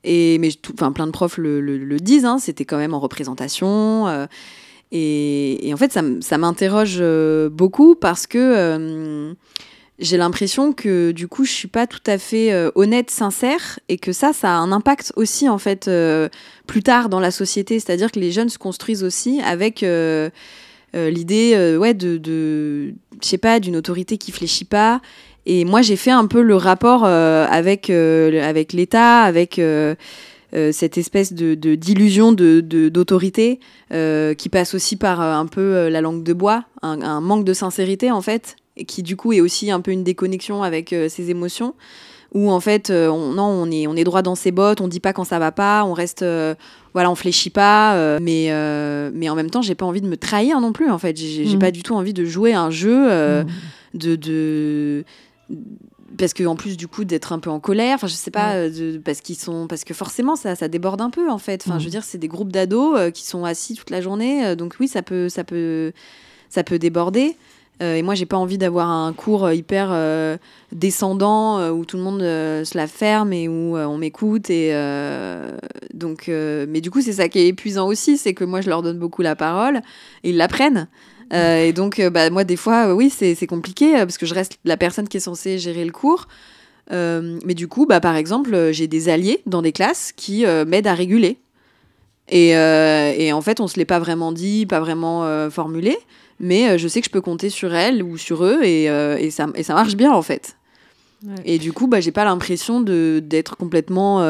[0.05, 4.27] et mais enfin plein de profs le, le disent hein, c'était quand même en représentation
[4.93, 9.35] et, en fait, ça, m'interroge euh, beaucoup parce que euh,
[9.99, 13.99] j'ai l'impression que du coup, je suis pas tout à fait euh, honnête, sincère, et
[13.99, 15.91] que ça, ça a un impact aussi en fait
[16.67, 17.81] plus tard dans la société.
[17.81, 19.85] C'est-à-dire que les jeunes se construisent aussi avec
[20.95, 22.21] l'idée, ouais, de,
[23.23, 25.01] je sais pas, d'une autorité qui fléchit pas.
[25.45, 29.61] Et moi, j'ai fait un peu le rapport avec avec l'État, avec
[30.55, 33.59] euh, cette espèce de d'illusion de, d'autorité
[33.93, 37.53] euh, qui passe aussi par euh, un peu la langue de bois, un, manque de
[37.53, 41.31] sincérité en fait, et qui du coup est aussi un peu une déconnexion avec ses
[41.31, 41.75] émotions
[42.35, 45.01] où en fait on, non on est on est droit dans ses bottes on dit
[45.01, 46.25] pas quand ça va pas on reste
[46.93, 48.51] voilà on fléchit pas mais
[49.13, 51.17] mais en même temps j'ai pas envie de me trahir non plus en fait.
[51.17, 51.59] J'ai mmh.
[51.59, 53.47] pas du tout envie de jouer un jeu mmh.
[53.95, 55.05] de, de
[56.17, 58.55] parce que en plus du coup d'être un peu en colère enfin je sais pas
[58.55, 61.65] euh, parce qu'ils sont parce que forcément ça, ça déborde un peu en fait.
[61.67, 64.47] Enfin je veux dire c'est des groupes d'ados euh, qui sont assis toute la journée
[64.47, 65.93] euh, donc oui ça peut ça peut
[66.49, 67.37] ça peut déborder
[67.81, 69.95] et moi j'ai pas envie d'avoir un cours hyper
[70.73, 74.73] descendant où tout le monde se la ferme et où on m'écoute et
[75.93, 78.81] donc mais du coup c'est ça qui est épuisant aussi c'est que moi je leur
[78.83, 79.83] donne beaucoup la parole
[80.25, 80.89] et ils l'apprennent
[81.33, 84.35] euh, et donc, euh, bah, moi, des fois, euh, oui, c'est compliqué parce que je
[84.35, 86.27] reste la personne qui est censée gérer le cours.
[86.91, 90.95] mais du coup, bah, par exemple, j'ai des alliés dans des classes qui m'aident à
[90.95, 91.39] réguler.
[92.29, 95.97] Et, et, en fait, on se l'est pas vraiment dit, pas vraiment formulé,
[96.41, 99.47] mais je sais que je peux compter sur elles ou sur eux et, et, ça,
[99.55, 100.57] et ça marche bien en fait.
[101.45, 104.21] Et du coup, bah, j'ai pas l'impression d'être complètement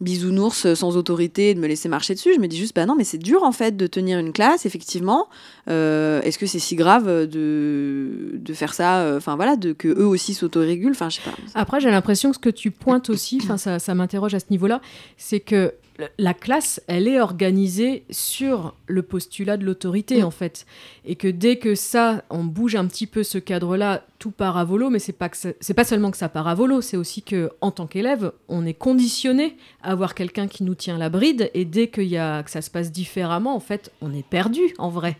[0.00, 2.34] bisounours sans autorité de me laisser marcher dessus.
[2.34, 4.66] Je me dis juste, bah non, mais c'est dur en fait de tenir une classe,
[4.66, 5.28] effectivement.
[5.68, 9.88] Euh, est-ce que c'est si grave de, de faire ça euh, Enfin voilà, de, que
[9.88, 10.92] eux aussi s'autorégulent.
[10.92, 11.36] Enfin, je sais pas.
[11.54, 14.80] Après, j'ai l'impression que ce que tu pointes aussi, ça, ça m'interroge à ce niveau-là,
[15.16, 15.72] c'est que
[16.18, 20.24] la classe, elle est organisée sur le postulat de l'autorité, mm.
[20.24, 20.66] en fait.
[21.04, 24.64] Et que dès que ça, on bouge un petit peu ce cadre-là, tout part à
[24.64, 27.50] volo, mais c'est pas, c'est pas seulement que ça part à volo, c'est aussi que
[27.60, 31.64] en tant qu'élève, on est conditionné à avoir quelqu'un qui nous tient la bride, et
[31.64, 34.90] dès qu'il y a, que ça se passe différemment, en fait, on est perdu, en
[34.90, 35.16] vrai.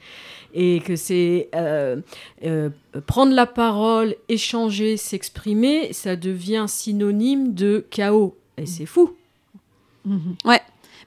[0.55, 2.01] Et que c'est euh,
[2.45, 2.71] euh,
[3.07, 8.37] prendre la parole, échanger, s'exprimer, ça devient synonyme de chaos.
[8.57, 9.18] Et c'est fou.
[10.05, 10.37] Mhm.
[10.45, 10.61] Ouais.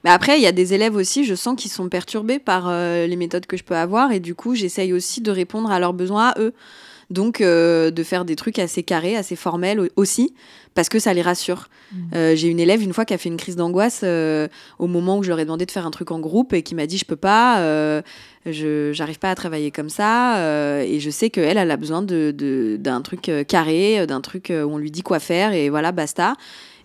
[0.04, 3.06] Mais après, il y a des élèves aussi, je sens qu'ils sont perturbés par euh,
[3.06, 5.92] les méthodes que je peux avoir et du coup, j'essaye aussi de répondre à leurs
[5.92, 6.52] besoins à eux.
[7.10, 10.34] Donc, euh, de faire des trucs assez carrés, assez formels aussi,
[10.74, 11.68] parce que ça les rassure.
[11.92, 11.98] Mhm.
[12.14, 14.02] Euh, j'ai une élève une fois qui a fait une crise d'angoisse
[14.78, 16.74] au moment où je leur ai demandé de faire un truc en groupe et qui
[16.74, 18.02] m'a dit je peux pas,
[18.46, 22.78] je j'arrive pas à travailler comme ça et je sais qu'elle elle a besoin de
[22.80, 26.34] d'un truc carré, d'un truc où on lui dit quoi faire et voilà basta.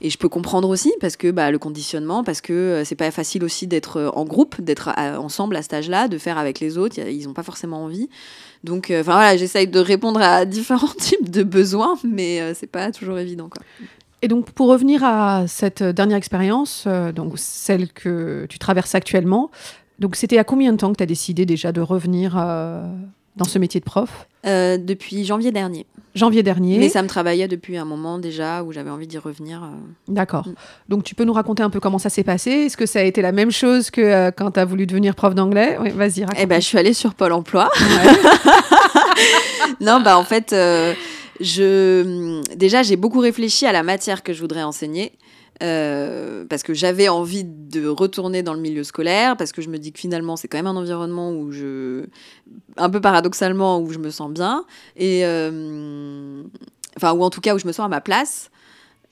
[0.01, 3.09] Et je peux comprendre aussi parce que bah, le conditionnement, parce que euh, c'est pas
[3.11, 6.77] facile aussi d'être euh, en groupe, d'être ensemble à cet âge-là, de faire avec les
[6.77, 6.99] autres.
[6.99, 8.09] Ils n'ont pas forcément envie.
[8.63, 12.91] Donc, euh, enfin voilà, j'essaye de répondre à différents types de besoins, mais c'est pas
[12.91, 13.49] toujours évident.
[14.21, 19.51] Et donc, pour revenir à cette dernière expérience, donc celle que tu traverses actuellement,
[20.13, 22.35] c'était à combien de temps que tu as décidé déjà de revenir
[23.37, 25.85] dans ce métier de prof Depuis janvier dernier
[26.17, 26.77] janvier dernier.
[26.79, 29.63] Mais ça me travaillait depuis un moment déjà où j'avais envie d'y revenir.
[29.63, 29.67] Euh.
[30.07, 30.47] D'accord.
[30.47, 30.53] Mm.
[30.89, 32.51] Donc tu peux nous raconter un peu comment ça s'est passé?
[32.51, 35.15] Est-ce que ça a été la même chose que euh, quand tu as voulu devenir
[35.15, 35.77] prof d'anglais?
[35.79, 36.39] Oui, vas-y, raconte.
[36.41, 37.69] Eh ben, je suis allée sur Pôle emploi.
[39.81, 40.93] non, bah en fait, euh,
[41.39, 42.41] je...
[42.55, 45.13] déjà, j'ai beaucoup réfléchi à la matière que je voudrais enseigner.
[45.63, 49.79] Euh, parce que j'avais envie de retourner dans le milieu scolaire, parce que je me
[49.79, 52.05] dis que finalement c'est quand même un environnement où je,
[52.75, 54.65] un peu paradoxalement, où je me sens bien,
[54.95, 56.43] et euh,
[56.95, 58.51] enfin ou en tout cas où je me sens à ma place.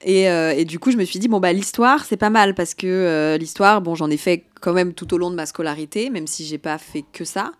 [0.02, 2.54] Et, euh, et, du coup, je me suis dit, bon, bah, l'histoire, c'est pas mal
[2.54, 6.10] parce que l'histoire, bon, j'en ai fait quand même tout au long de ma scolarité,
[6.10, 7.54] même si j'ai pas fait que ça.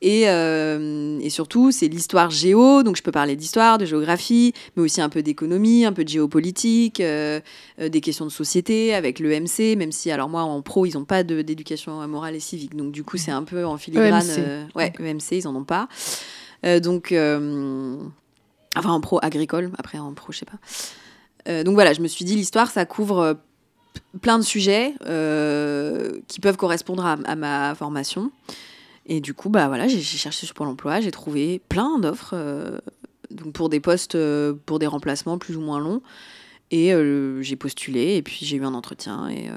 [0.00, 4.82] Et, euh, et surtout, c'est l'histoire géo, donc je peux parler d'histoire, de géographie, mais
[4.82, 7.40] aussi un peu d'économie, un peu de géopolitique, euh,
[7.80, 10.94] euh, des questions de société avec le MC, même si, alors moi, en pro, ils
[10.94, 14.22] n'ont pas d'éducation morale et civique, donc du coup, c'est un peu en filigrane.
[14.22, 14.76] EMC.
[14.76, 15.88] ouais, EMC, ils en ont pas.
[16.80, 21.64] donc, enfin, en pro agricole, après en pro, je sais pas.
[21.64, 23.36] donc voilà, je me suis dit, l'histoire, ça couvre
[24.22, 24.94] plein de sujets
[26.28, 28.30] qui peuvent correspondre à, à, ma formation.
[29.08, 32.34] Et du coup, bah voilà, j'ai cherché sur Pôle emploi, j'ai trouvé plein d'offres
[33.30, 34.16] donc pour des postes,
[34.66, 36.02] pour des remplacements plus ou moins longs.
[36.70, 36.92] Et
[37.40, 39.48] j'ai postulé et puis j'ai eu un entretien et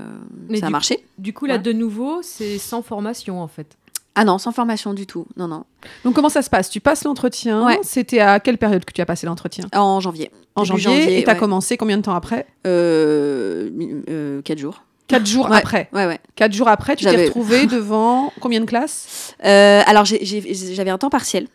[0.58, 1.06] ça a marché.
[1.18, 3.78] Du coup, là, de nouveau, c'est sans formation en fait.
[4.16, 5.26] Ah non, sans formation du tout.
[5.38, 5.64] Non, non.
[6.04, 6.70] Donc comment ça se passe?
[6.70, 7.66] Tu passes l'entretien?
[7.82, 9.68] C'était à quelle période que tu as passé l'entretien?
[9.74, 10.32] En janvier.
[10.56, 12.46] En janvier, Et tu as commencé combien de temps après?
[12.68, 13.70] Euh,
[14.10, 14.84] euh, Quatre jours.
[15.12, 15.90] Quatre jours après.
[15.94, 16.20] Ouais, ouais.
[16.36, 21.10] Quatre jours après, tu t'es retrouvé devant combien de classes euh, Alors j'avais un temps
[21.10, 21.48] partiel.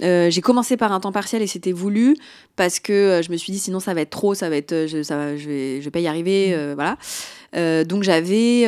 [0.00, 2.16] j'ai commencé par un temps partiel et c'était voulu
[2.56, 5.02] parce que je me suis dit sinon ça va être trop, ça va être, je,
[5.02, 6.74] ça je vais, je vais pas y arriver, mm.
[6.74, 6.96] voilà.
[7.84, 8.62] donc j'avais,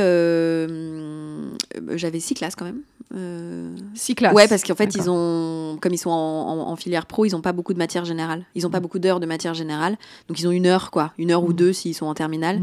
[1.94, 2.82] j'avais six classes quand même.
[3.16, 3.70] Euh...
[3.94, 4.34] Six classes.
[4.34, 7.52] Ouais, parce qu'en fait, ils ont, comme ils sont en, filière pro, ils n'ont pas
[7.52, 8.44] beaucoup de matière générale.
[8.54, 8.82] Ils n'ont pas mm.
[8.82, 9.96] beaucoup d'heures de matière générale.
[10.28, 11.12] Donc, ils ont une heure, quoi.
[11.18, 11.54] Une heure ou mm.
[11.54, 12.60] deux s'ils sont en terminale.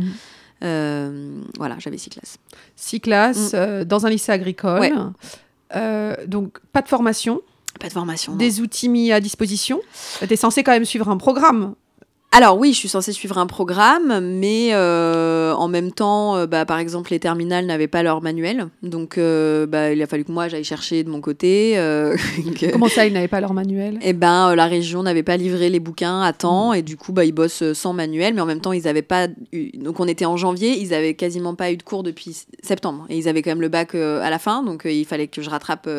[0.64, 2.38] Euh, voilà, j'avais six classes.
[2.76, 5.12] Six classes euh, dans un lycée agricole.
[5.76, 7.42] Euh, donc, pas de formation.
[7.80, 8.36] Pas de formation.
[8.36, 9.82] Des outils mis à disposition.
[10.20, 11.76] Tu es censé quand même suivre un programme
[12.34, 16.66] alors oui, je suis censée suivre un programme, mais euh, en même temps, euh, bah,
[16.66, 20.32] par exemple, les terminales n'avaient pas leur manuel, donc euh, bah, il a fallu que
[20.32, 21.76] moi j'aille chercher de mon côté.
[22.72, 24.00] Comment ça, ils n'avaient pas leur manuel?
[24.02, 27.26] Eh ben, la région n'avait pas livré les bouquins à temps, et du coup, bah,
[27.26, 29.28] ils bossent sans manuel, mais en même temps, ils n'avaient pas.
[29.52, 29.78] Eu...
[29.78, 33.18] Donc on était en janvier, ils avaient quasiment pas eu de cours depuis septembre, et
[33.18, 35.90] ils avaient quand même le bac à la fin, donc il fallait que je rattrape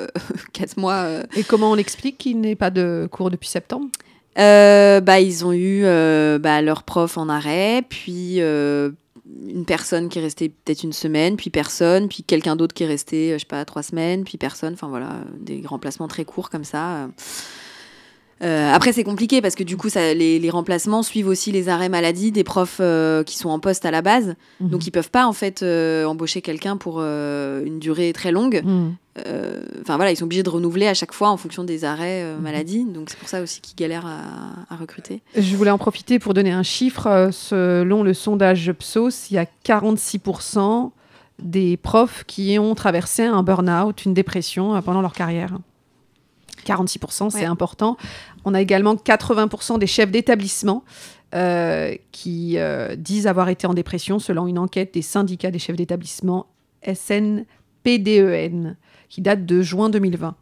[0.54, 1.06] quatre mois.
[1.36, 3.88] Et comment on explique qu'il n'ait pas de cours depuis septembre?
[4.38, 8.90] Euh, bah, Ils ont eu euh, bah, leur prof en arrêt, puis euh,
[9.48, 12.86] une personne qui est restée peut-être une semaine, puis personne, puis quelqu'un d'autre qui est
[12.86, 14.74] resté, je sais pas, trois semaines, puis personne.
[14.74, 17.08] Enfin voilà, des remplacements très courts comme ça.
[18.42, 21.88] Euh, après, c'est compliqué parce que du coup, ça, les, remplacements suivent aussi les arrêts
[21.88, 24.34] maladie des profs euh, qui sont en poste à la base.
[24.60, 24.68] Mhm.
[24.68, 28.62] Donc, ils peuvent pas en fait euh, embaucher quelqu'un pour une durée très longue.
[28.64, 28.96] Mhm.
[29.82, 32.42] Enfin voilà, ils sont obligés de renouveler à chaque fois en fonction des arrêts mhm.
[32.42, 32.84] maladie.
[32.84, 35.22] Donc, c'est pour ça aussi qu'ils galèrent à, recruter.
[35.36, 37.28] Je voulais en profiter pour donner un chiffre.
[37.30, 40.90] Selon le sondage PSOS, il y a 46%
[41.38, 45.58] des profs qui ont traversé un burn-out, une dépression pendant leur carrière.
[46.64, 47.96] 46%, c'est important.
[48.44, 50.84] On a également 80% des chefs d'établissement
[51.34, 55.76] euh, qui euh, disent avoir été en dépression selon une enquête des syndicats des chefs
[55.76, 56.46] d'établissement
[56.86, 58.76] SNPDEN
[59.08, 60.34] qui date de juin 2020.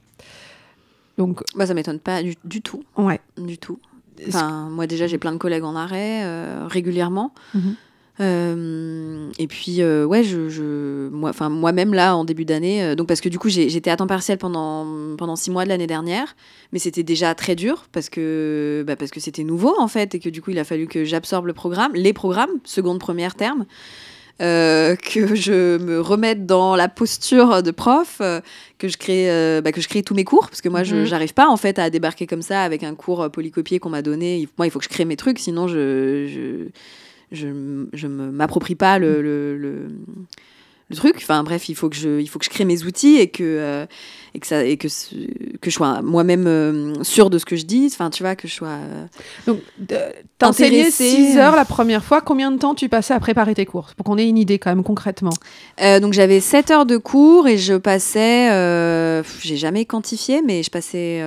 [1.19, 2.83] Donc, bah, ça m'étonne pas du, tout.
[2.97, 3.21] Ouais.
[3.37, 3.79] Du tout.
[4.27, 7.33] Enfin, moi déjà j'ai plein de collègues en arrêt euh, régulièrement.
[7.55, 7.77] Mhm.
[8.19, 13.09] Euh, et puis, euh, ouais, je, je moi, moi-même là, en début d'année, euh, donc
[13.09, 16.37] parce que du coup, j'étais à temps partiel pendant, pendant six mois de l'année dernière,
[16.73, 20.19] mais c'était déjà très dur parce que, bah, parce que c'était nouveau en fait, et
[20.19, 23.65] que du coup, il a fallu que j'absorbe le programme, les programmes, seconde, première terme.
[24.39, 28.21] que je me remette dans la posture de prof,
[28.79, 31.31] que je crée, bah, que je crée tous mes cours, parce que moi, je n'arrive
[31.31, 31.35] mhm.
[31.35, 34.47] pas en fait à débarquer comme ça avec un cours polycopié qu'on m'a donné.
[34.59, 36.69] Moi, il faut que je crée mes trucs, sinon je, je
[37.33, 39.89] je ne m'approprie pas le, le, le,
[40.97, 41.17] truc.
[41.19, 43.45] Enfin bref, il faut que je, il faut que je crée mes outils et que,
[43.45, 43.87] euh,
[44.35, 44.89] et que, ça, et que,
[45.61, 47.89] que je sois moi-même euh, sûre de ce que je dis.
[47.93, 48.69] Enfin, tu vois, que je sois.
[48.69, 49.07] Euh,
[49.47, 49.61] Donc,
[50.39, 52.21] t'as enseigné 6 heures la première fois.
[52.21, 54.71] Combien de temps tu passais à préparer tes cours Pour qu'on ait une idée quand
[54.71, 55.31] même concrètement?
[56.01, 59.23] donc, j'avais 7 heures de cours et je passais.
[59.43, 61.23] J'ai jamais quantifié, mais je passais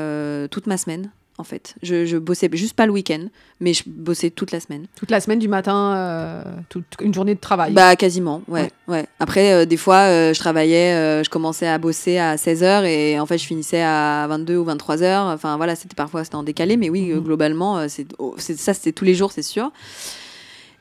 [0.52, 1.76] toute ma semaine en fait.
[1.82, 3.26] Je, je, bossais juste pas le week-end,
[3.60, 4.86] mais je bossais toute la semaine.
[4.96, 8.70] Toute la semaine, du matin, euh, toute une journée de travail Bah, quasiment, ouais.
[8.88, 9.08] ouais.
[9.20, 13.26] Après, euh, des fois, euh, je travaillais, je commençais à bosser à 16h et en
[13.26, 15.34] fait, je finissais à 22 ou 23h.
[15.34, 17.22] Enfin, voilà, c'était parfois c'était en décalé, mais oui, mhm.
[17.22, 17.86] globalement,
[18.20, 19.72] oh, c'est ça, c'était tous les jours, c'est sûr.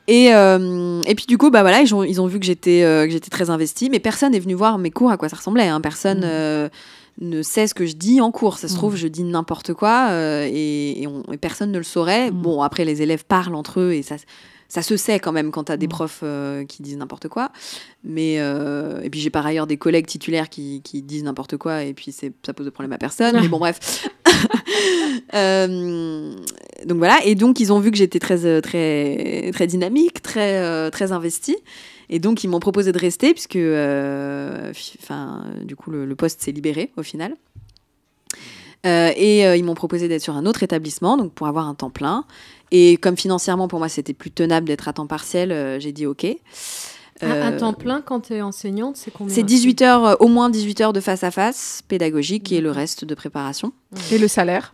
[0.07, 3.29] Et, et puis du coup, bah voilà, ils ont, ils ont vu que j'étais j'étais
[3.29, 5.67] très investie, mais personne n'est venu voir mes cours à quoi ça ressemblait.
[5.67, 5.81] Hein.
[5.81, 6.19] Personne.
[6.19, 6.69] Mhm
[7.21, 8.57] ne sait ce que je dis en cours.
[8.57, 8.97] Ça se trouve, mm.
[8.97, 11.07] je dis n'importe quoi euh, et,
[11.39, 12.31] personne ne le saurait.
[12.31, 12.41] Mm.
[12.41, 14.15] Bon, après, les élèves parlent entre eux et ça,
[14.67, 15.91] ça se sait quand même quand tu as des mm.
[15.91, 17.51] profs euh, qui disent n'importe quoi.
[18.03, 21.93] Mais, euh, et puis, j'ai par ailleurs des collègues titulaires qui, disent n'importe quoi et
[21.93, 23.39] puis ça pose de problème à personne.
[23.39, 24.07] Mais bon, bref.
[25.33, 27.19] donc voilà.
[27.25, 31.57] Et donc, ils ont vu que j'étais très, très, très dynamique, très, très investie.
[32.09, 36.51] Et donc, ils m'ont proposé de rester, puisque euh, enfin, du coup, le, poste s'est
[36.51, 37.35] libéré au final.
[38.85, 41.75] Euh, et euh, ils m'ont proposé d'être sur un autre établissement, donc pour avoir un
[41.75, 42.25] temps plein.
[42.71, 46.25] Et comme financièrement, pour moi, c'était plus tenable d'être à temps partiel, j'ai dit OK.
[47.21, 50.81] Un, temps plein quand tu es enseignante, c'est combien C'est 18 heures, au moins 18
[50.81, 53.71] heures de face à face pédagogique et le reste de préparation.
[54.11, 54.73] Et le salaire?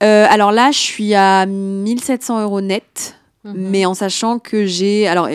[0.00, 3.16] Alors là, je suis à 1700 euros net
[3.46, 3.68] Mhm.
[3.70, 5.06] Mais en sachant que j'ai.
[5.06, 5.28] Alors,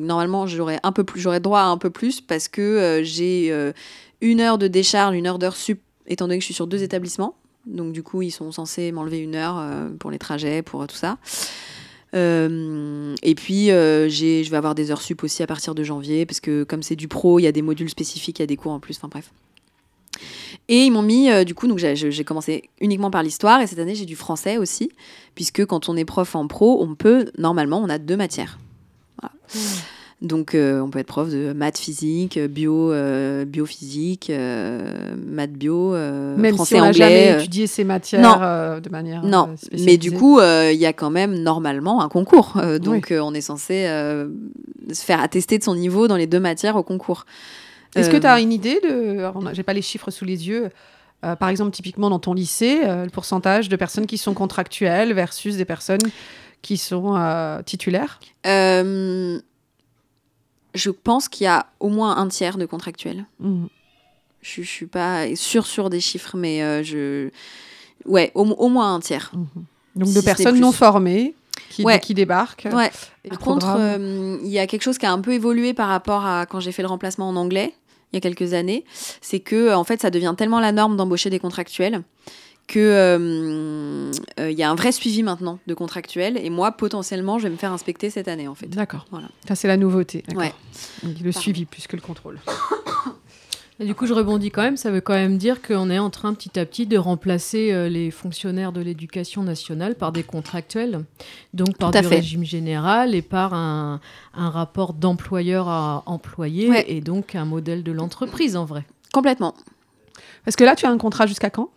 [0.00, 3.50] normalement, j'aurais un peu plus, j'aurais droit à un peu plus parce que euh, j'ai
[3.50, 3.72] euh,
[4.20, 6.82] une heure de décharge, une heure d'heure sup, étant donné que je suis sur deux
[6.82, 7.34] établissements.
[7.66, 10.96] Donc, du coup, ils sont censés m'enlever une heure euh, pour les trajets, pour tout
[10.96, 11.16] ça.
[12.12, 16.64] et puis, je vais avoir des heures sup aussi à partir de janvier parce que,
[16.64, 18.72] comme c'est du pro, il y a des modules spécifiques, il y a des cours
[18.72, 18.98] en plus.
[18.98, 19.30] Enfin, bref.
[20.68, 23.78] Et ils m'ont mis, euh, du coup, donc j'ai commencé uniquement par l'histoire et cette
[23.78, 24.90] année j'ai du français aussi,
[25.34, 28.58] puisque quand on est prof en pro, on peut, normalement, on a deux matières.
[29.22, 29.58] Mmh.
[30.22, 36.54] Donc euh, on peut être prof de maths, physique, bio, euh, biophysique, maths, bio, Même
[36.54, 36.92] français, si on anglais.
[36.94, 39.54] jamais étudié ces matières de manière Non,
[39.84, 42.58] mais du coup, il y a quand même normalement un concours.
[42.80, 46.82] donc on est censé se faire attester de son niveau dans les deux matières au
[46.82, 47.26] concours.
[47.94, 49.30] Est-ce que tu as euh, une idée de.
[49.52, 50.70] J'ai pas les chiffres sous les yeux.
[51.24, 55.14] Euh, par exemple, typiquement dans ton lycée, euh, le pourcentage de personnes qui sont contractuelles
[55.14, 56.02] versus des personnes
[56.62, 58.20] qui sont titulaires?
[58.44, 59.40] Je
[60.90, 63.26] pense qu'il y a au moins un tiers de contractuels.
[63.38, 63.66] Mmh.
[64.42, 67.30] Je, ne suis pas sûre sur des chiffres, mais je.
[68.06, 69.30] Ouais, au, moins un tiers.
[69.32, 69.44] Mmh.
[69.94, 71.36] Donc de personnes non formées
[71.70, 72.66] qui, qui débarquent.
[72.72, 72.90] Ouais.
[73.28, 73.78] Par contre,
[74.42, 76.72] il y a quelque chose qui a un peu évolué par rapport à quand j'ai
[76.72, 77.72] fait le remplacement en anglais
[78.14, 78.84] il y a quelques années,
[79.20, 82.02] c'est que euh, en fait ça devient tellement la norme d'embaucher des contractuels
[82.66, 84.10] que euh,
[84.40, 87.56] euh, y a un vrai suivi maintenant de contractuels et moi potentiellement je vais me
[87.56, 88.68] faire inspecter cette année en fait.
[88.68, 89.06] D'accord.
[89.10, 89.28] Voilà.
[89.46, 90.24] Ça c'est la nouveauté.
[90.34, 90.52] Ouais.
[91.22, 92.40] Le suivi plus que le contrôle.
[93.80, 94.76] Et du coup, je rebondis quand même.
[94.76, 97.88] Ça veut quand même dire qu'on est en train petit à petit de remplacer euh,
[97.88, 101.04] les fonctionnaires de l'éducation nationale par des contractuels,
[101.54, 104.00] donc par du régime général et par un,
[104.32, 108.84] rapport d'employeur à employé et donc un modèle de l'entreprise en vrai.
[109.12, 109.54] Complètement.
[110.44, 111.70] Parce que là, tu as un contrat jusqu'à quand?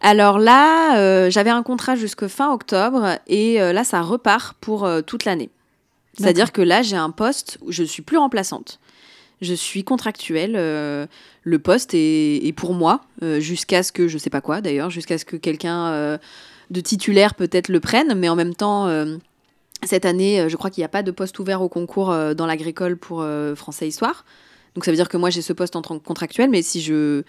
[0.00, 4.88] Alors là, euh, j'avais un contrat jusqu'à fin octobre et euh, là, ça repart pour
[5.06, 5.50] toute l'année.
[6.14, 8.78] C'est-à-dire que là, j'ai un poste où je suis plus remplaçante
[9.42, 10.54] je suis contractuelle.
[10.56, 11.06] Euh,
[11.42, 15.18] le poste est, pour moi, euh, jusqu'à ce que, je sais pas quoi d'ailleurs, jusqu'à
[15.18, 16.18] ce que quelqu'un euh,
[16.70, 18.88] de titulaire peut-être le prenne, mais en même temps,
[19.82, 22.96] cette année, je crois qu'il n'y a pas de poste ouvert au concours dans l'agricole
[22.96, 23.26] pour
[23.56, 24.24] français histoire.
[24.74, 26.80] Donc ça veut dire que moi j'ai ce poste en tant que contractuel, mais si
[26.80, 27.24] je.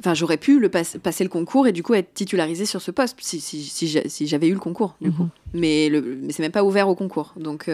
[0.00, 3.18] Enfin, j'aurais pu le passer le concours et du coup être titularisé sur ce poste
[3.20, 5.24] si, si, si, j'avais eu le concours, du coup.
[5.24, 5.30] Mhm.
[5.52, 7.34] Mais, le, mais c'est même pas ouvert au concours.
[7.36, 7.68] Donc,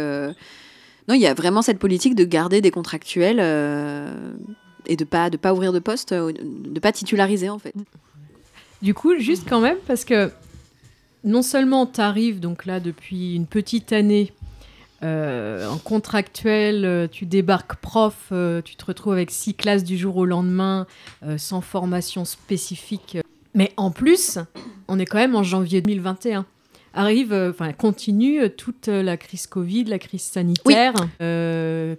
[1.08, 4.32] non, il y a vraiment cette politique de garder des contractuels euh,
[4.86, 7.74] et de pas de pas ouvrir de poste, euh, de pas titulariser en fait.
[8.82, 10.30] Du coup, juste quand même parce que
[11.24, 14.32] non seulement tu arrives donc là depuis une petite année
[15.02, 18.32] euh, en contractuel, tu débarques prof,
[18.64, 20.86] tu te retrouves avec six classes du jour au lendemain,
[21.36, 23.18] sans formation spécifique.
[23.54, 24.38] Mais en plus,
[24.88, 26.46] on est quand même en janvier 2021
[26.96, 30.94] arrive, euh, enfin continue euh, toute euh, la crise Covid, la crise sanitaire.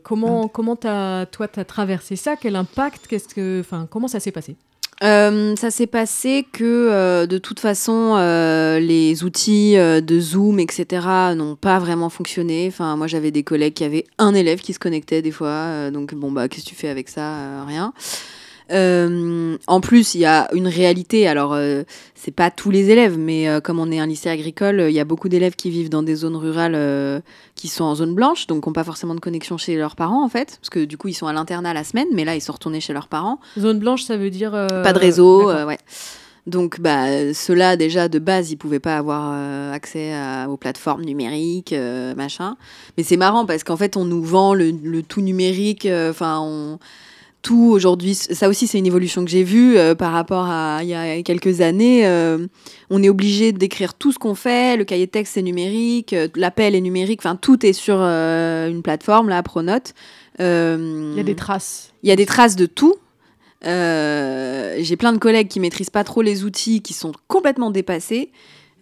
[0.03, 2.35] comment comment as, toi tu as traversé ça?
[2.35, 3.07] Quel impact?
[3.07, 4.55] Qu'est-ce que, enfin comment ça s'est passé?
[4.99, 8.15] Ça s'est passé que de toute façon
[8.79, 12.65] les outils de Zoom etc n'ont pas vraiment fonctionné.
[12.67, 16.15] Enfin moi j'avais des collègues qui avaient un élève qui se connectait des fois donc
[16.15, 17.63] bon bah qu'est-ce que tu fais avec ça?
[17.65, 17.93] Rien.
[18.71, 21.27] Euh, en plus, il y a une réalité.
[21.27, 21.83] Alors, euh,
[22.15, 24.99] c'est pas tous les élèves, mais euh, comme on est un lycée agricole, il y
[24.99, 26.77] a beaucoup d'élèves qui vivent dans des zones rurales
[27.55, 30.23] qui sont en zone blanche, donc qui n'ont pas forcément de connexion chez leurs parents,
[30.23, 32.41] en fait, parce que du coup, ils sont à l'internat la semaine, mais là, ils
[32.41, 33.39] sont retournés chez leurs parents.
[33.57, 35.77] Zone blanche, ça veut dire pas de réseau, ouais.
[36.45, 40.13] Donc, bah, ceux-là, déjà, de base, ils pouvaient pas avoir accès
[40.47, 41.75] aux plateformes numériques,
[42.15, 42.55] machin.
[42.97, 45.87] Mais c'est marrant parce qu'en fait, on nous vend le, le tout numérique.
[46.09, 46.79] Enfin, on
[47.47, 48.13] tout aujourd'hui.
[48.13, 51.23] Ça aussi, c'est une évolution que j'ai vue euh, par rapport à il y a
[51.23, 52.05] quelques années.
[52.05, 52.45] Euh,
[52.89, 54.75] on est obligé d'écrire tout ce qu'on fait.
[54.75, 56.11] Le cahier de texte, c'est numérique.
[56.11, 57.21] Euh, l'appel est numérique.
[57.21, 59.93] Enfin, tout est sur une plateforme, là, Pronote.
[60.39, 61.93] il y a des traces.
[62.03, 62.95] Il y a des traces de tout.
[63.63, 68.29] j'ai plein de collègues qui maîtrisent pas trop les outils, qui sont complètement dépassés.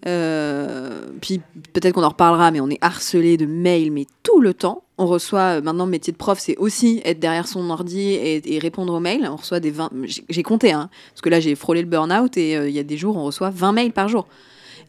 [0.02, 1.40] puis
[1.72, 5.06] peut-être qu'on en reparlera, mais on est harcelé de mails, mais tout le temps on
[5.08, 9.00] reçoit, euh, maintenant, métier de prof, c'est aussi être derrière son ordi et, répondre aux
[9.00, 9.28] mails.
[9.30, 9.92] On reçoit des 20,
[10.30, 12.84] j'ai compté, hein, parce que là, j'ai frôlé le burn-out et euh, il y a
[12.84, 14.28] des jours, on reçoit 20 mails par jour.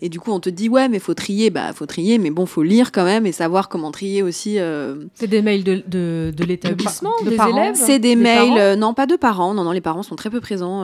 [0.03, 1.49] Et du coup, on te dit, ouais, mais faut trier.
[1.49, 4.59] Bah, faut trier, mais bon, faut lire quand même et savoir comment trier aussi.
[4.59, 9.17] Euh, c'est des mails de, de, l'établissement, des élèves C'est des, mails, non, pas de
[9.17, 9.55] parents.
[9.55, 10.83] Non, non, les parents sont très peu présents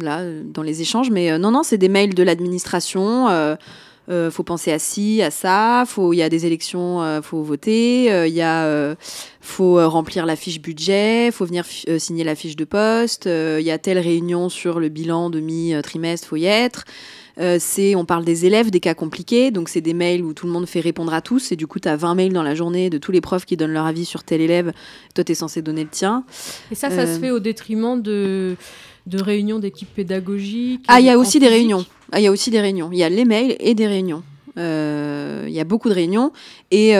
[0.00, 1.10] là, dans les échanges.
[1.10, 3.28] Mais non, non, c'est des mails de l'administration
[4.08, 7.42] euh, faut penser à ci, à ça, faut, il y a des élections, euh, faut
[7.42, 8.94] voter, euh, il y a, euh,
[9.40, 11.64] faut remplir la fiche budget, faut venir
[11.98, 16.28] signer la fiche de poste, il y a telle réunion sur le bilan de mi-trimestre,
[16.28, 16.84] faut y être.
[17.40, 20.46] Euh, c'est, on parle des élèves, des cas compliqués, donc c'est des mails où tout
[20.46, 22.54] le monde fait répondre à tous, et du coup, tu as 20 mails dans la
[22.54, 24.72] journée de tous les profs qui donnent leur avis sur tel élève,
[25.14, 26.24] toi, tu es censé donner le tien.
[26.70, 28.56] Et ça, ça se fait au détriment de,
[29.08, 31.84] de réunions d'équipes pédagogiques Ah, il y a aussi des réunions.
[32.12, 32.90] Ah, il y a aussi des réunions.
[32.92, 34.22] Il y a les mails et des réunions.
[34.56, 36.32] Il y a beaucoup de réunions,
[36.70, 36.94] et...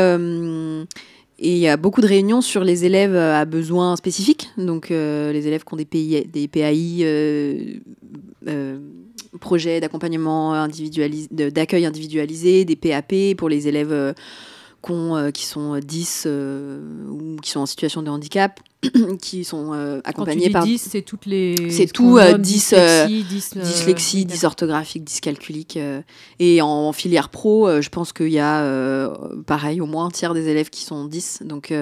[1.41, 5.33] Et il y a beaucoup de réunions sur les élèves à besoins spécifiques, donc euh,
[5.33, 7.75] les élèves qui ont des, PI, des PAI, euh,
[8.49, 8.79] euh,
[9.39, 14.15] projets d'accompagnement individualisé, d'accueil individualisé, des PAP pour les élèves
[15.33, 16.27] qui sont 10
[17.11, 18.61] ou qui sont en situation de handicap.
[19.21, 22.39] qui sont euh, accompagnés Quand tu par 10, c'est toutes les c'est tout 10 euh,
[22.39, 25.79] dyslexie, 10, euh, dyslexie, dysorthographique, dyscalculique
[26.39, 29.11] et en, filière pro, je pense qu'il y a
[29.47, 31.73] pareil au moins un tiers des élèves qui sont 10 donc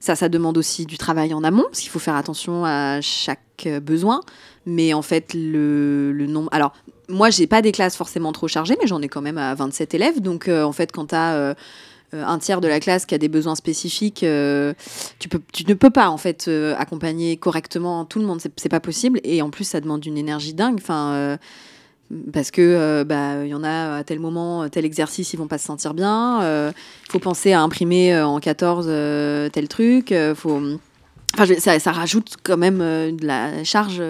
[0.00, 3.68] ça ça demande aussi du travail en amont parce qu'il faut faire attention à chaque
[3.82, 4.20] besoin.
[4.66, 6.72] Mais en fait le, le nombre alors
[7.08, 9.92] moi j'ai pas des classes forcément trop chargées mais j'en ai quand même à 27
[9.92, 10.20] élèves.
[10.20, 11.54] Donc en fait quand tu as euh,
[12.22, 14.74] un tiers de la classe qui a des besoins spécifiques, euh,
[15.18, 18.68] tu, peux, tu ne peux pas en fait euh, accompagner correctement tout le monde, c'est
[18.68, 19.20] pas possible.
[19.24, 20.78] Et en plus, ça demande une énergie dingue.
[20.78, 21.38] Enfin,
[22.32, 25.58] parce que bah il y en a à tel moment, tel exercice, ils vont pas
[25.58, 26.70] se sentir bien.
[26.70, 28.86] Il faut penser à imprimer en 14
[29.52, 30.14] tel truc.
[30.34, 30.60] faut
[31.34, 34.00] Enfin, ça, ça, rajoute quand même de la charge.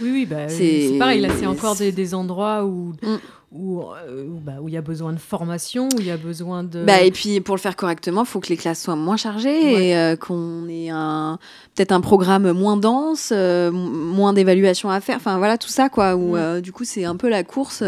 [0.00, 1.20] oui, oui, bah, c'est pareil.
[1.20, 3.18] Là, c'est encore des, des endroits où, mm
[3.54, 6.64] où euh, bah, où il y a besoin de formation, où il y a besoin
[6.64, 6.84] de...
[6.84, 9.90] Bah, et puis pour le faire correctement, il faut que les classes soient moins chargées
[9.90, 11.38] et euh, qu'on ait un,
[11.74, 15.16] peut-être un programme moins dense, euh, moins d'évaluation à faire.
[15.16, 17.84] Enfin voilà, tout ça quoi, où du coup c'est un peu la course.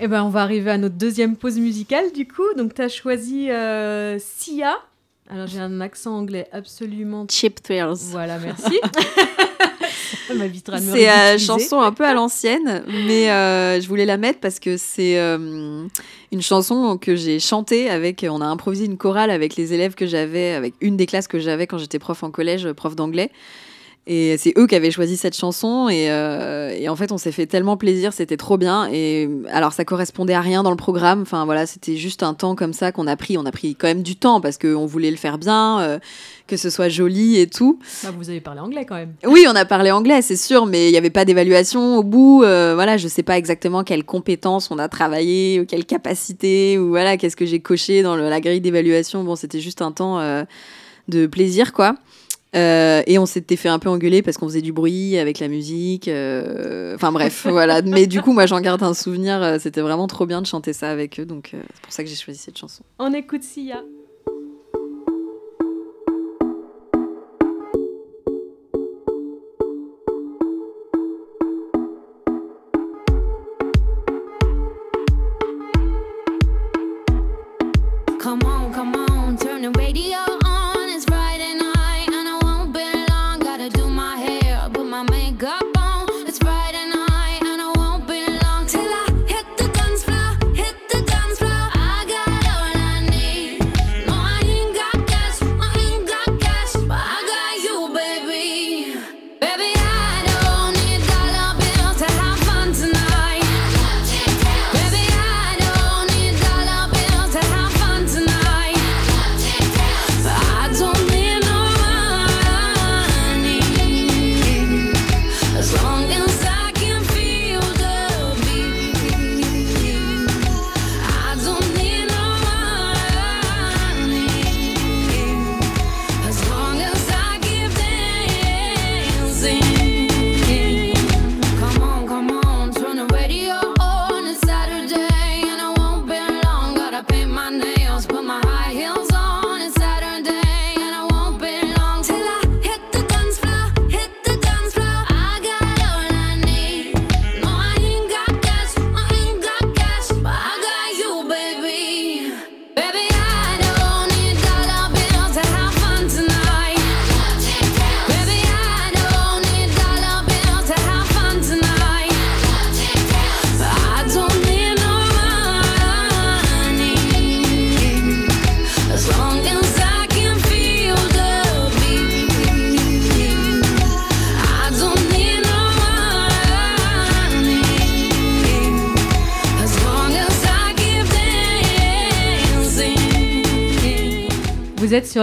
[0.00, 2.42] Eh ben, on va arriver à notre deuxième pause musicale du coup.
[2.56, 3.48] Donc tu as choisi
[4.18, 4.74] Sia.
[5.30, 7.26] Alors j'ai un accent anglais absolument...
[7.30, 8.10] Cheap Thrills.
[8.10, 8.80] Voilà, merci.
[10.28, 14.58] C'est une euh, chanson un peu à l'ancienne, mais euh, je voulais la mettre parce
[14.58, 15.86] que c'est euh,
[16.32, 18.24] une chanson que j'ai chantée avec.
[18.28, 21.38] On a improvisé une chorale avec les élèves que j'avais, avec une des classes que
[21.38, 23.30] j'avais quand j'étais prof en collège, prof d'anglais.
[24.08, 25.88] Et c'est eux qui avaient choisi cette chanson.
[25.88, 28.88] Et, et en fait, on s'est fait tellement plaisir, c'était trop bien.
[28.90, 31.22] Et alors, ça correspondait à rien dans le programme.
[31.22, 33.36] Enfin, voilà, c'était juste un temps comme ça qu'on a pris.
[33.36, 36.00] On a pris quand même du temps parce qu'on voulait le faire bien
[36.48, 37.78] que ce soit joli et tout.
[38.02, 39.12] Bah, vous avez parlé anglais quand même.
[39.24, 42.42] Oui, on a parlé anglais, c'est sûr, mais il n'y avait pas d'évaluation au bout.
[42.42, 46.78] Euh, voilà, je ne sais pas exactement quelles compétences on a travaillé, ou quelles capacités,
[46.78, 49.22] ou voilà, qu'est-ce que j'ai coché dans la grille d'évaluation.
[49.22, 50.44] Bon, c'était juste un temps euh,
[51.08, 51.94] de plaisir, quoi.
[52.56, 55.48] Euh, et on s'était fait un peu engueuler parce qu'on faisait du bruit avec la
[55.48, 56.08] musique.
[56.08, 57.82] Enfin bref, voilà.
[57.82, 59.56] Mais du coup, moi, j'en garde un souvenir.
[59.60, 61.26] C'était vraiment trop bien de chanter ça avec eux.
[61.26, 62.82] Donc, c'est pour ça que j'ai choisi cette chanson.
[62.98, 63.82] On écoute Sia.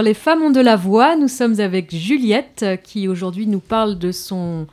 [0.02, 1.16] Les femmes ont de la voix.
[1.16, 4.66] Nous sommes avec Juliette qui aujourd'hui nous parle de son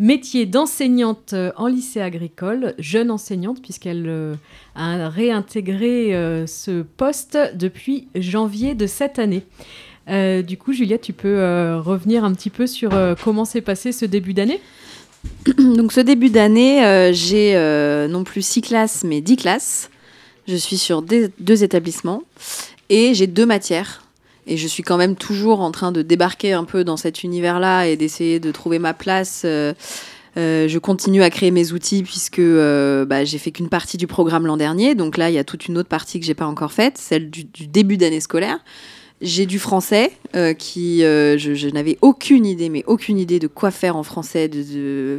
[0.00, 4.36] métier d'enseignante en lycée agricole, jeune enseignante, puisqu'elle
[4.74, 9.44] a réintégré ce poste depuis janvier de cette année.
[10.08, 12.90] du coup, Juliette, tu peux revenir un petit peu sur
[13.22, 14.60] comment s'est passé ce début d'année?
[15.56, 17.56] Donc ce début d'année, j'ai
[18.10, 19.90] non plus six classes, mais dix classes.
[20.48, 22.22] Je suis sur deux établissements
[22.88, 24.03] et j'ai deux matières.
[24.46, 27.86] Et je suis quand même toujours en train de débarquer un peu dans cet univers-là
[27.86, 29.42] et d'essayer de trouver ma place.
[29.44, 29.72] Euh,
[30.36, 34.06] euh, je continue à créer mes outils puisque euh, bah, j'ai fait qu'une partie du
[34.06, 34.94] programme l'an dernier.
[34.94, 37.30] Donc là, il y a toute une autre partie que j'ai pas encore faite, celle
[37.30, 38.58] du, début d'année scolaire.
[39.22, 40.10] J'ai du français
[40.58, 44.48] qui, je, n'avais aucune idée, mais aucune idée de quoi faire en français.
[44.48, 45.18] De.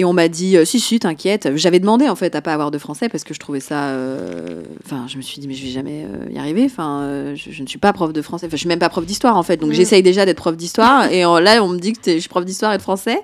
[0.00, 1.54] Et on m'a dit, euh, si, si, t'inquiète.
[1.56, 3.88] J'avais demandé, en fait, à pas avoir de français parce que je trouvais ça.
[3.88, 6.64] Euh, enfin, je me suis dit, mais je vais jamais euh, y arriver.
[6.64, 8.46] Enfin, je, ne suis pas prof de français.
[8.46, 9.58] Enfin, je suis même pas prof d'histoire, en fait.
[9.58, 11.04] Donc, j'essaye déjà d'être prof d'histoire.
[11.12, 13.18] et là, on me dit que je suis prof d'histoire et de français.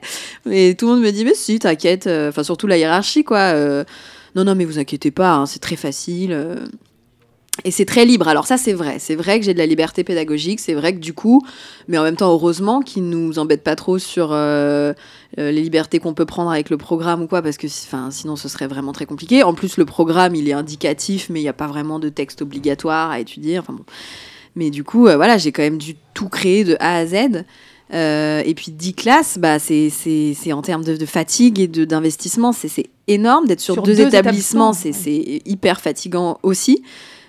[0.51, 2.07] Et tout le monde me dit, mais si, t'inquiète.
[2.07, 3.55] Enfin, surtout la hiérarchie, quoi.
[4.35, 6.37] non, non, mais vous inquiétez pas, hein, c'est très facile.
[7.65, 8.29] Et c'est très libre.
[8.29, 8.99] Alors ça, c'est vrai.
[8.99, 10.61] C'est vrai que j'ai de la liberté pédagogique.
[10.61, 11.43] C'est vrai que du coup,
[11.89, 14.93] mais en même temps, heureusement qu'ils nous embêtent pas trop sur euh,
[15.39, 18.49] euh, les libertés qu'on peut prendre avec le programme ou quoi, parce que sinon, ce
[18.49, 19.43] serait vraiment très compliqué.
[19.43, 22.43] En plus, le programme, il est indicatif, mais il n'y a pas vraiment de texte
[22.43, 23.59] obligatoire à étudier.
[23.59, 23.85] Enfin bon.
[24.55, 27.45] Mais du coup, euh, voilà, j'ai quand même dû tout créer de A à Z.
[27.91, 33.47] et puis 10 classes, bah, c'est en termes de, fatigue et d'investissement, c'est énorme.
[33.47, 34.93] D'être sur, deux, établissements, c'est
[35.47, 36.83] hyper fatigant aussi.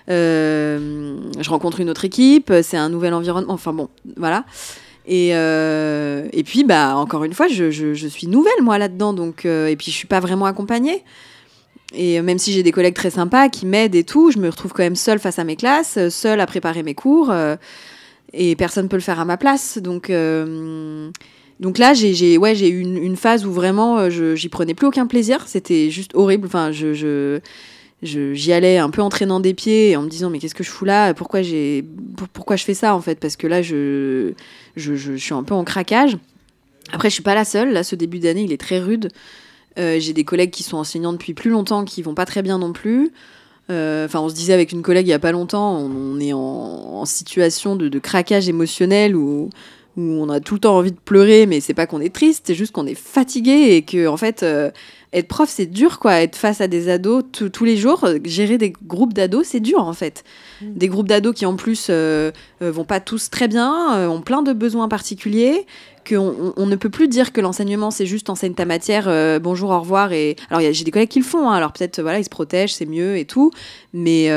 [0.09, 3.53] Euh, je rencontre une autre équipe, c'est un nouvel environnement.
[3.53, 4.45] Enfin bon, voilà.
[5.05, 9.15] Et, euh, puis, bah, encore une fois, je, suis nouvelle, moi, là-dedans.
[9.45, 11.03] Euh, et puis, je suis pas vraiment accompagnée.
[11.93, 14.73] Et même si j'ai des collègues très sympas qui m'aident et tout, je me retrouve
[14.73, 17.33] quand même seule face à mes classes, seule à préparer mes cours.
[18.33, 19.77] et personne peut le faire à ma place.
[19.77, 20.11] Donc,
[21.61, 25.47] donc là, j'ai ouais, eu une, phase où vraiment, j'y prenais plus aucun plaisir.
[25.47, 26.47] C'était juste horrible.
[26.47, 27.39] Enfin, je
[28.03, 30.85] j'y allais un peu entraînant des pieds en me disant mais qu'est-ce que je fous
[30.85, 31.13] là?
[31.13, 31.83] Pourquoi j'ai
[32.33, 33.19] pourquoi je fais ça en fait?
[33.19, 34.33] Parce que là je,
[34.75, 36.17] je, je, suis un peu en craquage.
[36.91, 37.73] Après je suis pas la seule.
[37.73, 39.09] Là ce début d'année il est très rude.
[39.79, 42.57] Euh, j'ai des collègues qui sont enseignants depuis plus longtemps qui vont pas très bien
[42.57, 43.11] non plus.
[43.69, 46.33] Euh, Enfin, on se disait avec une collègue il y a pas longtemps, on, est
[46.33, 49.49] en, situation de, de, craquage émotionnel où,
[49.97, 52.45] où on a tout le temps envie de pleurer, mais c'est pas qu'on est triste,
[52.47, 54.71] c'est juste qu'on est fatigué et que en fait, euh,
[55.17, 56.21] être prof, c'est dur, quoi.
[56.21, 59.79] Être face à des ados tous les jours, euh, gérer des groupes d'ados, c'est dur,
[59.79, 60.23] en fait.
[60.61, 60.73] Mm.
[60.75, 64.41] Des groupes d'ados qui, en plus, euh, euh, vont pas tous très bien, ont plein
[64.41, 65.65] de besoins particuliers,
[66.07, 69.79] qu'on on, ne peut plus dire que l'enseignement, c'est juste enseigne ta matière, bonjour, au
[69.79, 70.13] revoir.
[70.13, 70.37] Et...
[70.49, 71.53] Alors, j'ai des collègues qui le font, hein.
[71.53, 73.51] alors peut-être, voilà, ils se protègent, c'est mieux et tout.
[73.93, 74.29] Mais,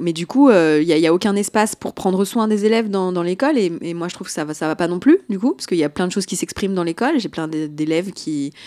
[0.00, 3.10] mais du coup, il n'y a, a, aucun espace pour prendre soin des élèves dans,
[3.10, 3.58] dans l'école.
[3.58, 5.54] Et, et, moi, je trouve que ça va, ça va pas non plus, du coup,
[5.54, 7.18] parce qu'il y a plein de choses qui s'expriment dans l'école.
[7.18, 8.58] J'ai plein d'élèves qui euh,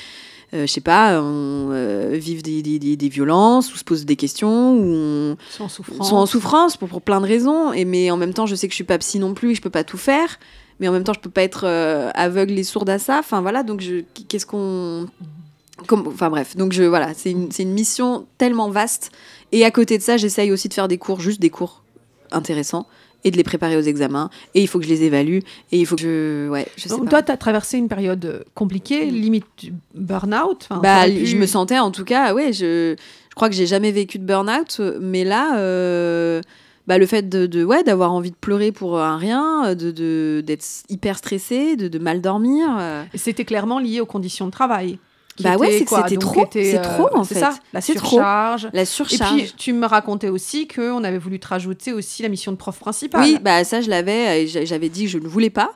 [0.53, 4.77] je sais pas, on, euh, vivent des, des, des, violences ou se posent des questions
[4.77, 7.73] ou on, sont en souffrance, sont en souffrance pour, pour, plein de raisons.
[7.73, 9.55] Et, mais en même temps, je sais que je suis pas psy non plus et
[9.55, 10.39] je peux pas tout faire.
[10.79, 13.17] Mais en même temps, je peux pas être euh, aveugle et sourde à ça.
[13.19, 13.83] Enfin voilà, donc
[14.29, 15.07] qu'est-ce qu'on.
[15.89, 19.11] enfin bref, donc je, voilà, c'est une, une mission tellement vaste.
[19.51, 21.83] Et à côté de ça, j'essaye aussi de faire des cours, juste des cours
[22.31, 22.87] intéressants
[23.27, 24.29] et de les préparer aux examens.
[24.55, 25.39] Et il faut que je les évalue.
[25.71, 26.49] Et il faut que je.
[26.49, 29.15] Ouais, je Donc, toi, tu as traversé une période euh, compliquée, mm.
[29.15, 29.45] limite
[29.93, 32.95] burn-out bah, Je me sentais, en tout cas, ouais, je,
[33.29, 34.81] je crois que j'ai jamais vécu de burn-out.
[35.01, 35.57] Mais là.
[35.59, 36.41] Euh,
[36.87, 41.17] bah, le fait de, ouais d'avoir envie de pleurer pour un rien, de d'être hyper
[41.17, 42.65] stressé, de, de mal dormir.
[42.79, 43.03] Euh.
[43.13, 44.97] C'était clairement lié aux conditions de travail.
[45.39, 46.45] Bah ouais, c'est que c'était trop.
[46.51, 47.35] C'est trop en fait.
[47.35, 48.69] C'est ça, la surcharge.
[48.73, 49.33] La surcharge.
[49.39, 52.57] Et puis tu me racontais aussi qu'on avait voulu te rajouter aussi la mission de
[52.57, 53.21] prof principal.
[53.21, 55.71] Oui, bah ça je l'avais, j'avais dit que je ne voulais pas.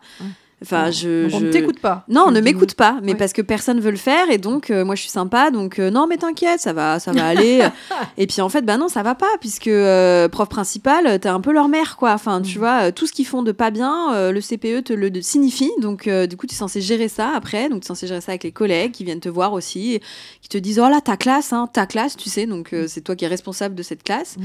[0.63, 2.05] Enfin, je, on ne t'écoute pas.
[2.07, 4.85] Non, on ne m'écoute pas, mais parce que personne veut le faire et donc euh,
[4.85, 7.67] moi je suis sympa, donc euh, non mais t'inquiète, ça va, ça va aller.
[8.17, 11.41] et puis en fait, bah non, ça va pas puisque euh, prof principal, t'es un
[11.41, 12.13] peu leur mère quoi.
[12.13, 12.61] Enfin, tu mm.
[12.61, 16.37] vois, tout ce qu'ils font de pas bien, le CPE te le signifie, donc du
[16.37, 18.51] coup tu es censé gérer ça après, donc tu es censé gérer ça avec les
[18.51, 19.99] collègues qui viennent te voir aussi,
[20.41, 22.87] qui te disent oh là ta classe, hein, ta classe, tu sais, donc mm.
[22.87, 24.37] c'est toi qui es responsable de cette classe.
[24.37, 24.43] Mm.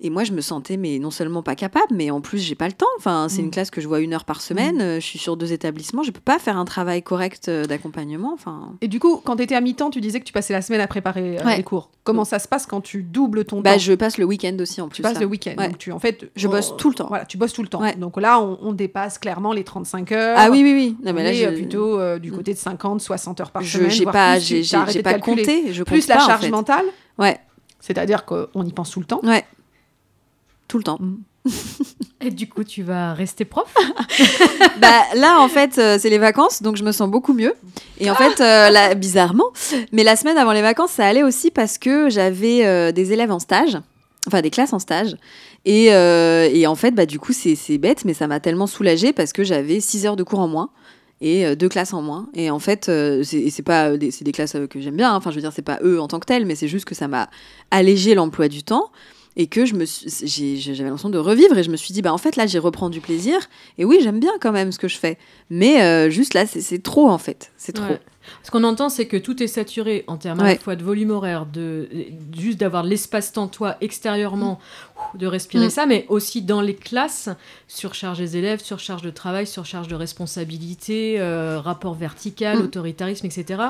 [0.00, 2.66] Et moi, je me sentais mais non seulement pas capable, mais en plus, j'ai pas
[2.66, 2.86] le temps.
[2.98, 3.50] Enfin, c'est une mm.
[3.50, 4.76] classe que je vois une heure par semaine.
[4.76, 4.80] Mm.
[4.80, 6.02] Euh, je suis sur deux établissements.
[6.02, 8.32] Je peux pas faire un travail correct euh, d'accompagnement.
[8.34, 8.74] Enfin.
[8.82, 10.82] Et du coup, quand tu étais à mi-temps, tu disais que tu passais la semaine
[10.82, 11.90] à préparer euh, les cours.
[12.04, 14.80] Comment ça se passe quand tu doubles ton bah, temps Je passe le week-end aussi
[14.80, 14.96] en plus.
[14.96, 15.54] Tu passes le week-end.
[15.56, 17.06] Donc tu, en fait, je bosse tout le temps.
[17.08, 17.82] Voilà, tu bosses tout le temps.
[17.96, 20.36] Donc là, on, dépasse clairement les 35 heures.
[20.38, 20.96] Ah oui, oui, oui.
[21.02, 22.36] Non, mais là, est plutôt du mm.
[22.36, 23.90] côté de 50, 60 heures par je, semaine.
[23.90, 25.72] J'ai pas, j'ai pas compté.
[25.72, 26.84] Je plus la charge mentale.
[27.18, 27.38] Ouais.
[27.80, 29.20] C'est-à-dire qu'on y pense tout le temps.
[29.22, 29.44] Ouais.
[30.68, 30.98] Tout le temps.
[32.20, 33.72] Et du coup, tu vas rester prof
[34.80, 37.54] Bah là, en fait, euh, c'est les vacances, donc je me sens beaucoup mieux.
[38.00, 39.46] Et en fait, euh, là, bizarrement,
[39.92, 43.30] mais la semaine avant les vacances, ça allait aussi parce que j'avais euh, des élèves
[43.30, 43.78] en stage,
[44.26, 45.16] enfin des classes en stage.
[45.64, 49.32] Et, et en fait, bah, du coup, c'est bête, mais ça m'a tellement soulagée parce
[49.32, 50.70] que j'avais 6 heures de cours en moins
[51.20, 52.28] et deux classes en moins.
[52.34, 52.84] Et en fait,
[53.24, 55.12] c'est pas des, des classes que j'aime bien.
[55.12, 55.16] hein.
[55.16, 56.94] Enfin, je veux dire, c'est pas eux en tant que tels, mais c'est juste que
[56.94, 57.28] ça m'a
[57.72, 58.92] allégé l'emploi du temps
[59.36, 62.12] et que je me j'ai- j'avais l'impression de revivre et je me suis dit bah
[62.12, 63.38] en fait là j'y reprends du plaisir.
[63.78, 65.18] Et oui j'aime bien quand même ce que je fais.
[65.50, 67.52] Mais euh, juste là c'est- trop en fait.
[67.56, 67.94] C'est trop.
[68.42, 71.10] Ce qu'on entend, c'est que tout est saturé en termes à la fois de volume
[71.10, 71.88] horaire, de
[72.36, 74.58] juste d'avoir l'espace-temps, toi, extérieurement,
[74.96, 75.70] ouf, de respirer Mm.
[75.70, 77.28] ça, mais aussi dans les classes,
[77.68, 82.62] surcharge des élèves, surcharge de travail, surcharge de responsabilité, euh, rapport vertical, Mm.
[82.62, 83.62] autoritarisme, etc.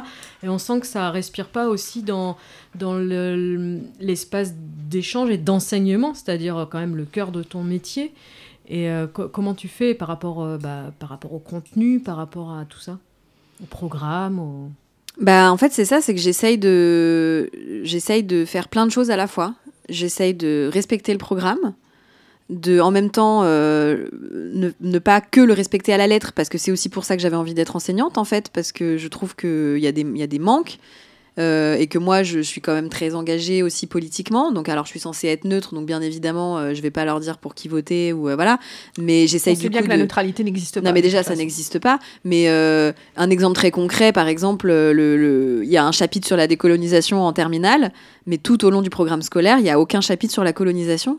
[0.43, 2.37] Et on sent que ça respire pas aussi dans,
[2.75, 8.13] dans le- l'espace d'échange et d'enseignement, c'est-à-dire euh, quand même le cœur de ton métier.
[8.69, 12.17] Et euh, co- comment tu fais par rapport, euh, bah, par rapport au contenu, par
[12.17, 12.99] rapport à tout ça?
[13.63, 14.71] Au programme au...
[15.19, 17.51] Bah, en fait, c'est ça, c'est que j'essaye de,
[17.83, 19.55] j'essaye de faire plein de choses à la fois.
[19.89, 21.75] J'essaye de respecter le programme,
[22.51, 24.09] de, en même temps, euh,
[24.53, 27.17] ne, ne pas que le respecter à la lettre, parce que c'est aussi pour ça
[27.17, 30.27] que j'avais envie d'être enseignante, en fait, parce que je trouve qu'il y, y a
[30.27, 30.79] des manques.
[31.39, 34.53] Euh, et que moi, je suis quand même très engagée aussi politiquement.
[34.53, 37.21] Donc, alors, je suis censée être neutre, donc bien évidemment, euh, je vais pas leur
[37.21, 38.59] dire pour qui voter ou euh, voilà.
[38.99, 40.87] Mais j'essaye du bien coup que la de- neutralité n'existe pas.
[40.89, 41.99] non, mais déjà, ça n'existe pas.
[42.25, 46.27] Mais euh, un exemple très concret, par exemple, le- le- il y a un chapitre
[46.27, 47.93] sur la décolonisation en terminale,
[48.27, 51.19] mais tout au long du programme scolaire, il n'y a aucun chapitre sur la colonisation.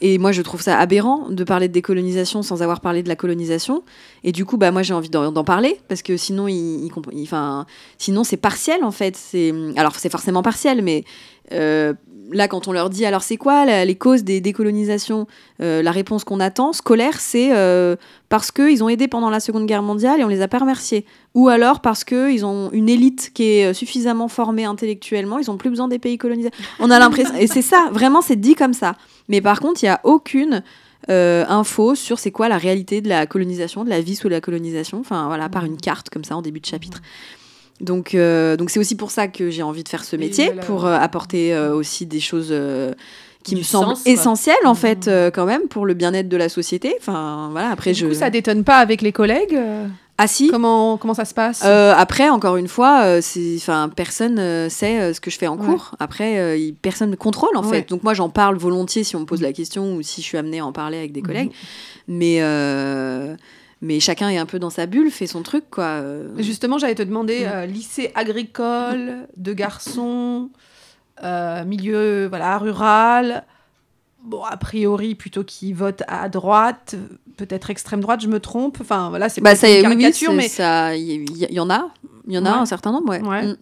[0.00, 3.16] Et moi, je trouve ça aberrant de parler de décolonisation sans avoir parlé de la
[3.16, 3.82] colonisation.
[4.22, 6.48] Et du coup, bah, moi, j'ai envie d'en parler parce que sinon,
[8.24, 9.18] c'est partiel en fait.
[9.76, 11.04] Alors c'est forcément partiel, mais
[11.52, 11.92] euh,
[12.32, 15.26] là, quand on leur dit alors c'est quoi les causes des décolonisations,
[15.60, 17.94] Euh, la réponse qu'on attend scolaire, c'est euh,
[18.28, 21.04] parce qu'ils ont aidé pendant la Seconde Guerre mondiale et on les a pas remerciés.
[21.34, 25.70] Ou alors parce qu'ils ont une élite qui est suffisamment formée intellectuellement, ils ont plus
[25.70, 26.50] besoin des pays colonisés.
[26.80, 28.96] On a l'impression, et c'est ça, vraiment, c'est dit comme ça.
[29.28, 30.64] Mais par contre, il n'y a aucune
[31.08, 34.40] euh, info sur c'est quoi la réalité de la colonisation, de la vie sous la
[34.40, 37.00] colonisation, enfin voilà, par une carte comme ça en début de chapitre.
[37.80, 40.86] Donc, euh, donc c'est aussi pour ça que j'ai envie de faire ce métier, pour
[40.86, 42.54] euh, apporter euh, aussi des choses
[43.42, 44.76] qui Du me semblent essentielles en Mhm.
[44.76, 46.94] fait quand même pour le bien-être de la société.
[47.00, 48.06] Enfin voilà, après Du je.
[48.06, 49.58] coup, ça détonne pas avec les collègues
[50.16, 50.48] Ah si.
[50.48, 51.62] comment, comment ça se passe?
[51.64, 54.36] Après, encore une fois, c'est, enfin, personne
[54.70, 55.66] sait ce que je fais en Ouais.
[55.66, 55.90] cours.
[55.98, 57.80] Après, personne ne contrôle en Ouais.
[57.82, 57.88] fait.
[57.90, 60.38] Donc moi, j'en parle volontiers si on me pose la question ou si je suis
[60.38, 61.26] amenée à en parler avec des Mhm.
[61.26, 61.50] collègues.
[62.08, 62.40] Mais
[63.82, 66.00] mais chacun est un peu dans sa bulle, fait son truc quoi.
[66.38, 70.50] Justement, j'allais te demander euh, lycée agricole, de garçons,
[71.22, 73.44] euh, milieu voilà rural.
[74.22, 76.94] Bon, a priori, plutôt qui votent à droite,
[77.36, 78.78] peut-être extrême droite, je me trompe.
[78.80, 81.68] Enfin, voilà, c'est Bah ça, une oui, caricature, mais, ça, il y, y- y en
[81.68, 81.88] a,
[82.26, 82.58] il y en a Ouais.
[82.58, 83.20] un certain nombre, ouais.
[83.20, 83.42] Ouais.
[83.48, 83.56] Mm.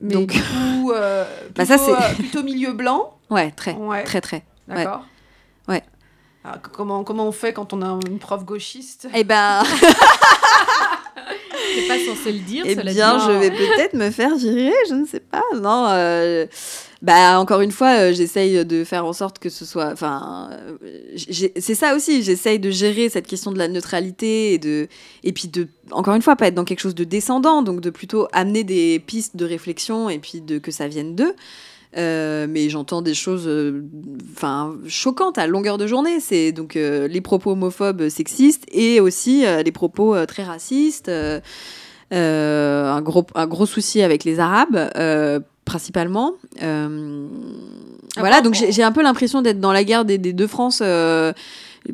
[0.00, 3.12] mais donc- du coup, euh, Bah, ça, plutôt, c'est- plutôt milieu blanc.
[3.28, 4.42] Ouais, très, Ouais, très, très.
[4.68, 5.04] d'accord.
[5.68, 5.82] Ouais.
[6.46, 9.08] Alors, c- comment, comment on fait quand on a une prof gauchiste?
[9.14, 9.62] Eh ben,
[11.74, 13.24] T'es pas censé le dire, eh cela bien, dit.
[13.26, 15.42] je vais peut-être me faire virer, je ne sais pas.
[15.60, 16.46] Non, euh,
[17.02, 19.90] bah encore une fois, euh, j'essaye de faire en sorte que ce soit.
[19.92, 20.76] Enfin, euh,
[21.58, 22.22] c'est ça aussi.
[22.22, 24.88] J'essaye de gérer cette question de la neutralité et de
[25.24, 27.90] et puis de encore une fois pas être dans quelque chose de descendant, donc de
[27.90, 31.34] plutôt amener des pistes de réflexion et puis de que ça vienne d'eux.
[31.96, 33.82] Euh, mais j'entends des choses euh,
[34.34, 39.44] enfin choquantes à longueur de journée c'est donc euh, les propos homophobes sexistes et aussi
[39.64, 41.10] les propos très racistes
[42.10, 44.90] un gros un gros souci avec les arabes
[45.64, 47.26] principalement Euh,
[48.16, 50.80] voilà donc j'ai j'ai un peu l'impression d'être dans la guerre des, des deux France
[50.82, 51.32] euh,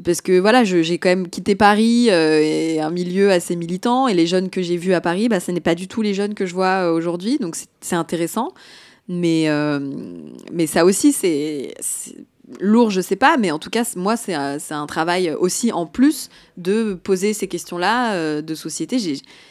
[0.04, 4.08] parce que voilà, j'ai quand même quitté Paris euh, et un milieu assez militant.
[4.08, 6.14] Et les jeunes que j'ai vus à Paris, bah, ce n'est pas du tout les
[6.14, 7.38] jeunes que je vois aujourd'hui.
[7.38, 8.52] Donc c'est intéressant.
[9.14, 9.78] Mais, euh,
[10.52, 11.74] mais ça aussi, c'est
[12.60, 13.36] lourd, je sais pas.
[13.36, 17.34] Mais en tout cas, moi, c'est un, c'est un travail aussi en plus de poser
[17.34, 18.98] ces questions-là euh, de société.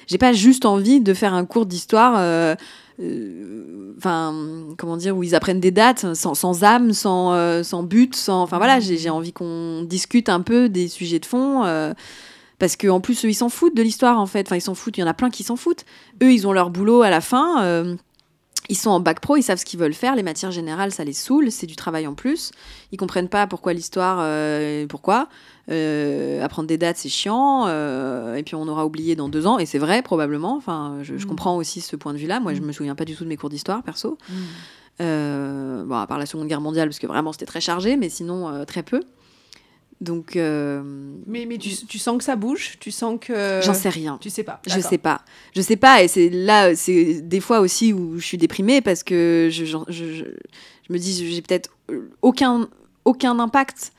[0.07, 2.15] J'ai pas juste envie de faire un cours d'histoire.
[2.17, 2.55] euh,
[3.01, 4.33] euh, Enfin,
[4.79, 8.41] comment dire, où ils apprennent des dates sans, sans âme, sans, euh, sans but, sans.
[8.41, 11.63] Enfin voilà, j'ai envie qu'on discute un peu des sujets de fond.
[11.65, 11.93] euh,
[12.57, 14.47] parce qu'en plus, eux, ils s'en foutent de l'histoire, en fait.
[14.47, 15.83] Enfin, ils s'en foutent, il y en a plein qui s'en foutent.
[16.21, 17.95] Eux, ils ont leur boulot à la fin.
[18.69, 20.15] Ils sont en bac pro, ils savent ce qu'ils veulent faire.
[20.15, 22.51] Les matières générales, ça les saoule, c'est du travail en plus.
[22.91, 25.27] Ils comprennent pas pourquoi l'histoire, euh, pourquoi.
[25.69, 27.65] Euh, apprendre des dates, c'est chiant.
[27.67, 29.57] euh, et puis on aura oublié dans deux ans.
[29.59, 30.55] Et c'est vrai, probablement.
[30.57, 31.29] Enfin, je, je Mm.
[31.29, 32.39] comprends aussi ce point de vue-là.
[32.39, 34.17] Moi, je me souviens pas du tout de mes cours d'histoire, perso.
[34.99, 38.09] Euh, bon, à part la Seconde Guerre mondiale, parce que vraiment c'était très chargé, mais
[38.09, 39.01] sinon très peu.
[40.01, 40.35] Donc.
[40.35, 40.81] euh,
[41.27, 42.77] Mais, mais tu, tu sens que ça bouge?
[42.79, 43.61] Tu sens que.
[43.61, 44.17] J'en sais rien.
[44.19, 44.59] Tu sais pas.
[44.67, 45.21] Je sais pas.
[45.55, 46.03] Je sais pas.
[46.03, 49.77] Et c'est là, c'est des fois aussi où je suis déprimée parce que je, je,
[49.89, 50.25] je- je-
[50.87, 51.69] je me dis, j'ai peut-être
[52.21, 52.67] aucun,
[53.05, 53.91] aucun impact.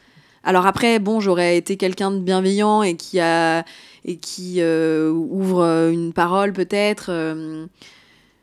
[0.45, 3.65] Alors après, bon, j'aurais été quelqu'un de bienveillant et qui a
[4.05, 7.07] et qui euh, ouvre une parole peut-être.
[7.11, 7.67] euh,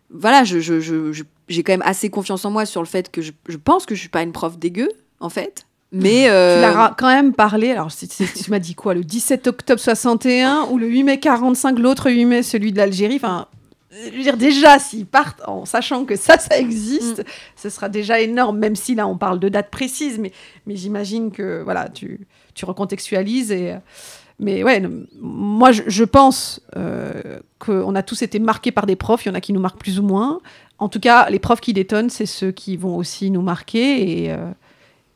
[0.09, 3.85] voilà, j'ai quand même assez confiance en moi sur le fait que je, je pense
[3.85, 4.89] que je suis pas une prof dégueu,
[5.19, 5.65] en fait.
[5.91, 7.71] Mais Tu euh, l'as quand même parlé.
[7.71, 11.19] Alors, c'est- c'est- tu m'as dit quoi Le 17 octobre 61 ou le 8 mai
[11.19, 13.15] 45, l'autre 8 mai, celui de l'Algérie?
[13.15, 13.47] Enfin,
[13.91, 17.23] je veux dire, déjà, s'ils partent en sachant que ça, ça existe,
[17.55, 20.19] ce sera déjà énorme, même si là, on parle de date précise.
[20.19, 20.31] Mais,
[20.67, 23.51] mais j'imagine que, voilà, tu, tu recontextualises.
[23.51, 23.73] Et,
[24.37, 24.83] mais ouais,
[25.19, 29.25] moi, je, je pense euh, qu'on a tous été marqués par des profs.
[29.25, 30.39] Il y en a qui nous marquent plus ou moins.
[30.77, 34.25] En tout cas, les profs qui détonnent, c'est ceux qui vont aussi nous marquer.
[34.25, 34.37] Et, euh,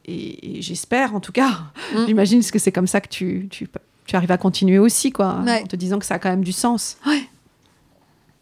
[0.05, 1.61] et, et j'espère, en tout cas,
[1.93, 2.05] Mm.
[2.07, 3.67] j'imagine que c'est comme ça que tu, tu,
[4.05, 5.61] tu arrives à continuer aussi, quoi, Ouais.
[5.63, 6.97] en te disant que ça a quand même du sens.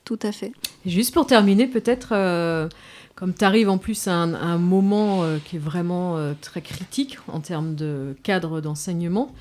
[0.06, 0.52] tout à fait.
[0.86, 2.68] Et Juste pour terminer, peut-être, euh,
[3.16, 6.34] comme tu arrives en plus à un, à un moment euh, qui est vraiment euh,
[6.42, 9.32] très critique en termes de cadre d'enseignement,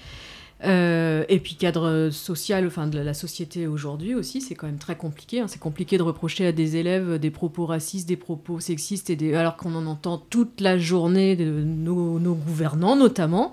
[0.62, 4.96] euh, et puis cadre social, enfin de la société aujourd'hui aussi, c'est quand même très
[4.96, 5.40] compliqué.
[5.40, 5.46] hein.
[5.48, 9.56] C'est compliqué de reprocher à des élèves des propos racistes, des propos sexistes, et alors
[9.56, 13.52] qu'on en entend toute la journée de nos, gouvernants notamment.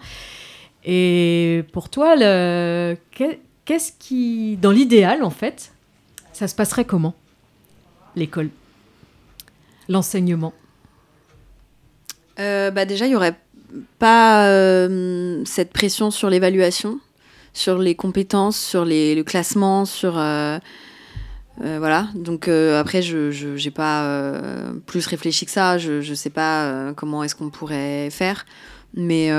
[0.83, 5.71] Et pour toi, qu'est-ce qui, dans l'idéal en fait,
[6.33, 7.15] ça se passerait comment?
[8.15, 8.49] L'école,
[9.87, 10.53] l'enseignement?
[12.39, 13.37] Euh, bah déjà, il y aurait
[13.99, 16.99] pas euh, cette pression sur l'évaluation,
[17.53, 20.57] sur les compétences, sur les, le classement, sur euh,
[21.63, 22.07] euh, voilà.
[22.15, 24.33] Donc après, je j'ai pas
[24.85, 25.77] plus réfléchi que ça.
[25.77, 28.45] Je je sais pas comment est-ce qu'on pourrait faire,
[28.93, 29.31] mais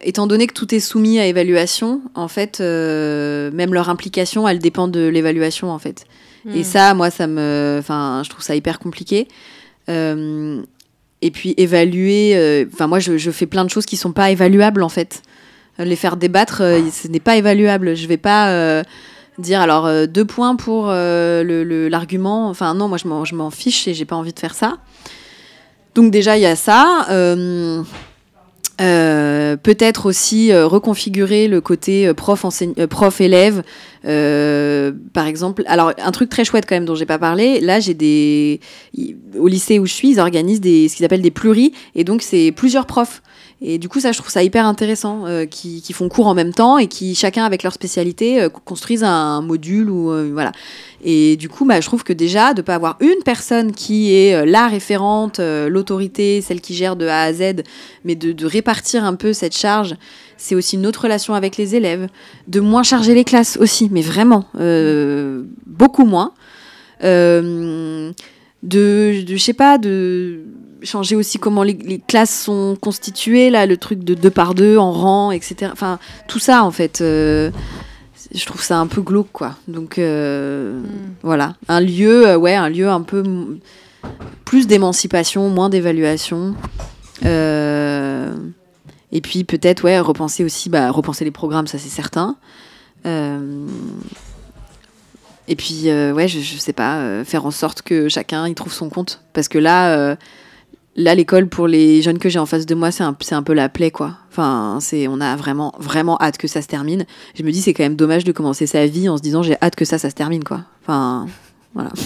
[0.00, 4.88] étant donné que tout est soumis à évaluation, en fait, même leur implication, elle dépend
[4.88, 6.04] de l'évaluation en fait.
[6.44, 6.56] Hmm.
[6.56, 9.28] Et ça, moi, ça me, enfin, je trouve ça hyper compliqué.
[9.88, 10.62] Euh,
[11.22, 14.30] et puis évaluer, euh, enfin, moi, je, je fais plein de choses qui sont pas
[14.30, 15.22] évaluables en fait.
[15.80, 17.96] Euh, Les faire débattre, euh, ce n'est pas évaluable.
[17.96, 18.82] Je vais pas euh,
[19.38, 22.48] dire alors deux points pour euh, le- le- l'argument.
[22.50, 24.78] Enfin, non, moi, je m'en, je m'en fiche et j'ai pas envie de faire ça.
[25.94, 27.06] Donc déjà, il y a ça.
[28.80, 32.46] Euh, peut-être aussi euh, reconfigurer le côté euh, prof
[32.88, 33.62] prof élève.
[35.12, 37.94] Par exemple alors un truc très chouette quand même dont j'ai pas parlé là j'ai
[37.94, 38.58] des
[39.38, 42.22] au lycée où je suis ils organisent des ce qu'ils appellent des pluris et donc
[42.22, 43.22] c'est plusieurs profs
[43.62, 46.34] et du coup ça je trouve ça hyper intéressant euh, qui, qui font cours en
[46.34, 50.52] même temps et qui chacun avec leur spécialité euh, construisent un module ou euh, voilà
[51.04, 54.34] et du coup bah, je trouve que déjà de pas avoir une personne qui est
[54.34, 57.62] euh, la référente euh, l'autorité celle qui gère de A à Z
[58.04, 59.94] mais de, de répartir un peu cette charge
[60.42, 62.08] c'est aussi une autre relation avec les élèves,
[62.48, 66.32] de moins charger les classes aussi, mais vraiment, euh, beaucoup moins.
[67.02, 68.12] De,
[68.62, 70.40] je sais pas, de
[70.84, 74.76] changer aussi comment les, les classes sont constituées, là, le truc de deux par deux
[74.76, 75.70] en rang, etc.
[75.72, 77.50] Enfin, tout ça, en fait, euh,
[78.34, 79.56] je trouve ça un peu glauque, quoi.
[79.68, 80.80] Donc, euh,
[81.22, 83.22] voilà, un lieu, euh, ouais, un lieu un peu
[84.44, 86.54] plus d'émancipation, moins d'évaluation.
[87.24, 88.32] Euh,
[89.12, 92.36] et puis peut-être, ouais, repenser aussi, bah, repenser les programmes, ça c'est certain.
[95.48, 98.88] Et puis, ouais, je, je sais pas, faire en sorte que chacun y trouve son
[98.88, 99.20] compte.
[99.32, 100.16] Parce que là,
[100.96, 103.52] là l'école pour les jeunes que j'ai en face de moi, c'est un, un peu
[103.52, 104.16] la plaie, quoi.
[104.30, 107.06] Enfin, c'est, on a vraiment, vraiment hâte que ça se termine.
[107.34, 109.56] Je me dis, c'est quand même dommage de commencer sa vie en se disant, j'ai
[109.62, 110.62] hâte que ça, ça se termine, quoi.
[110.82, 111.26] Enfin,
[111.74, 111.90] voilà.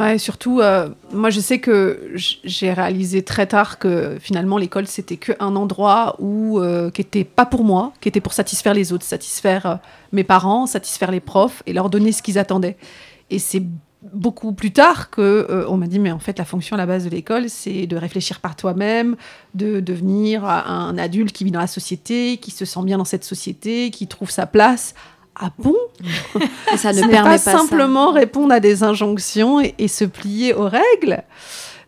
[0.00, 5.18] Ouais, surtout, euh, moi je sais que j'ai réalisé très tard que finalement l'école c'était
[5.18, 9.04] qu'un endroit où euh, qui était pas pour moi, qui était pour satisfaire les autres,
[9.04, 9.74] satisfaire euh,
[10.12, 12.78] mes parents, satisfaire les profs et leur donner ce qu'ils attendaient.
[13.28, 13.62] Et c'est
[14.14, 16.86] beaucoup plus tard que euh, on m'a dit mais en fait la fonction à la
[16.86, 19.16] base de l'école c'est de réfléchir par toi-même,
[19.54, 23.24] de devenir un adulte qui vit dans la société, qui se sent bien dans cette
[23.24, 24.94] société, qui trouve sa place.
[25.42, 25.76] Ah bon?
[26.74, 30.52] Et ça ne permet pas, pas, simplement répondre à des injonctions et, et se plier
[30.54, 31.22] aux règles.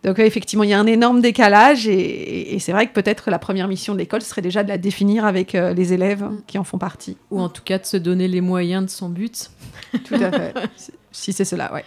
[0.04, 3.30] Donc effectivement, il y a un énorme décalage et, et- et c'est vrai que peut-être
[3.30, 6.40] la première mission de l'école serait déjà de la définir avec euh, les élèves Mm.
[6.46, 7.16] qui en font partie.
[7.30, 9.50] Ou en tout cas de se donner les moyens de son but.
[10.04, 10.54] Tout à fait.
[11.12, 11.84] Si- c'est cela, ouais.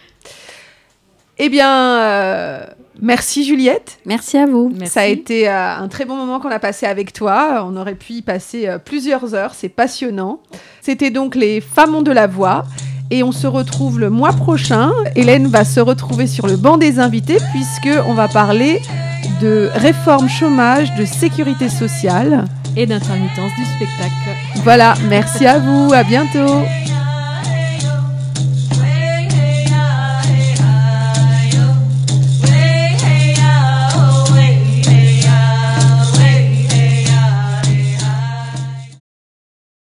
[1.38, 2.64] Eh bien, euh,
[3.02, 3.98] merci Juliette.
[4.06, 4.72] Merci à vous.
[4.74, 4.94] Merci.
[4.94, 7.62] Ça a été euh, un très bon moment qu'on a passé avec toi.
[7.68, 9.52] On aurait pu y passer euh, plusieurs heures.
[9.54, 10.40] C'est passionnant.
[10.80, 12.64] C'était donc les Femmes ont de la voix.
[13.10, 14.92] Et on se retrouve le mois prochain.
[15.14, 18.80] Hélène va se retrouver sur le banc des invités puisque on va parler
[19.42, 22.46] de réforme chômage, de sécurité sociale
[22.76, 24.12] et d'intermittence du spectacle.
[24.64, 26.62] Voilà, merci à vous, à bientôt.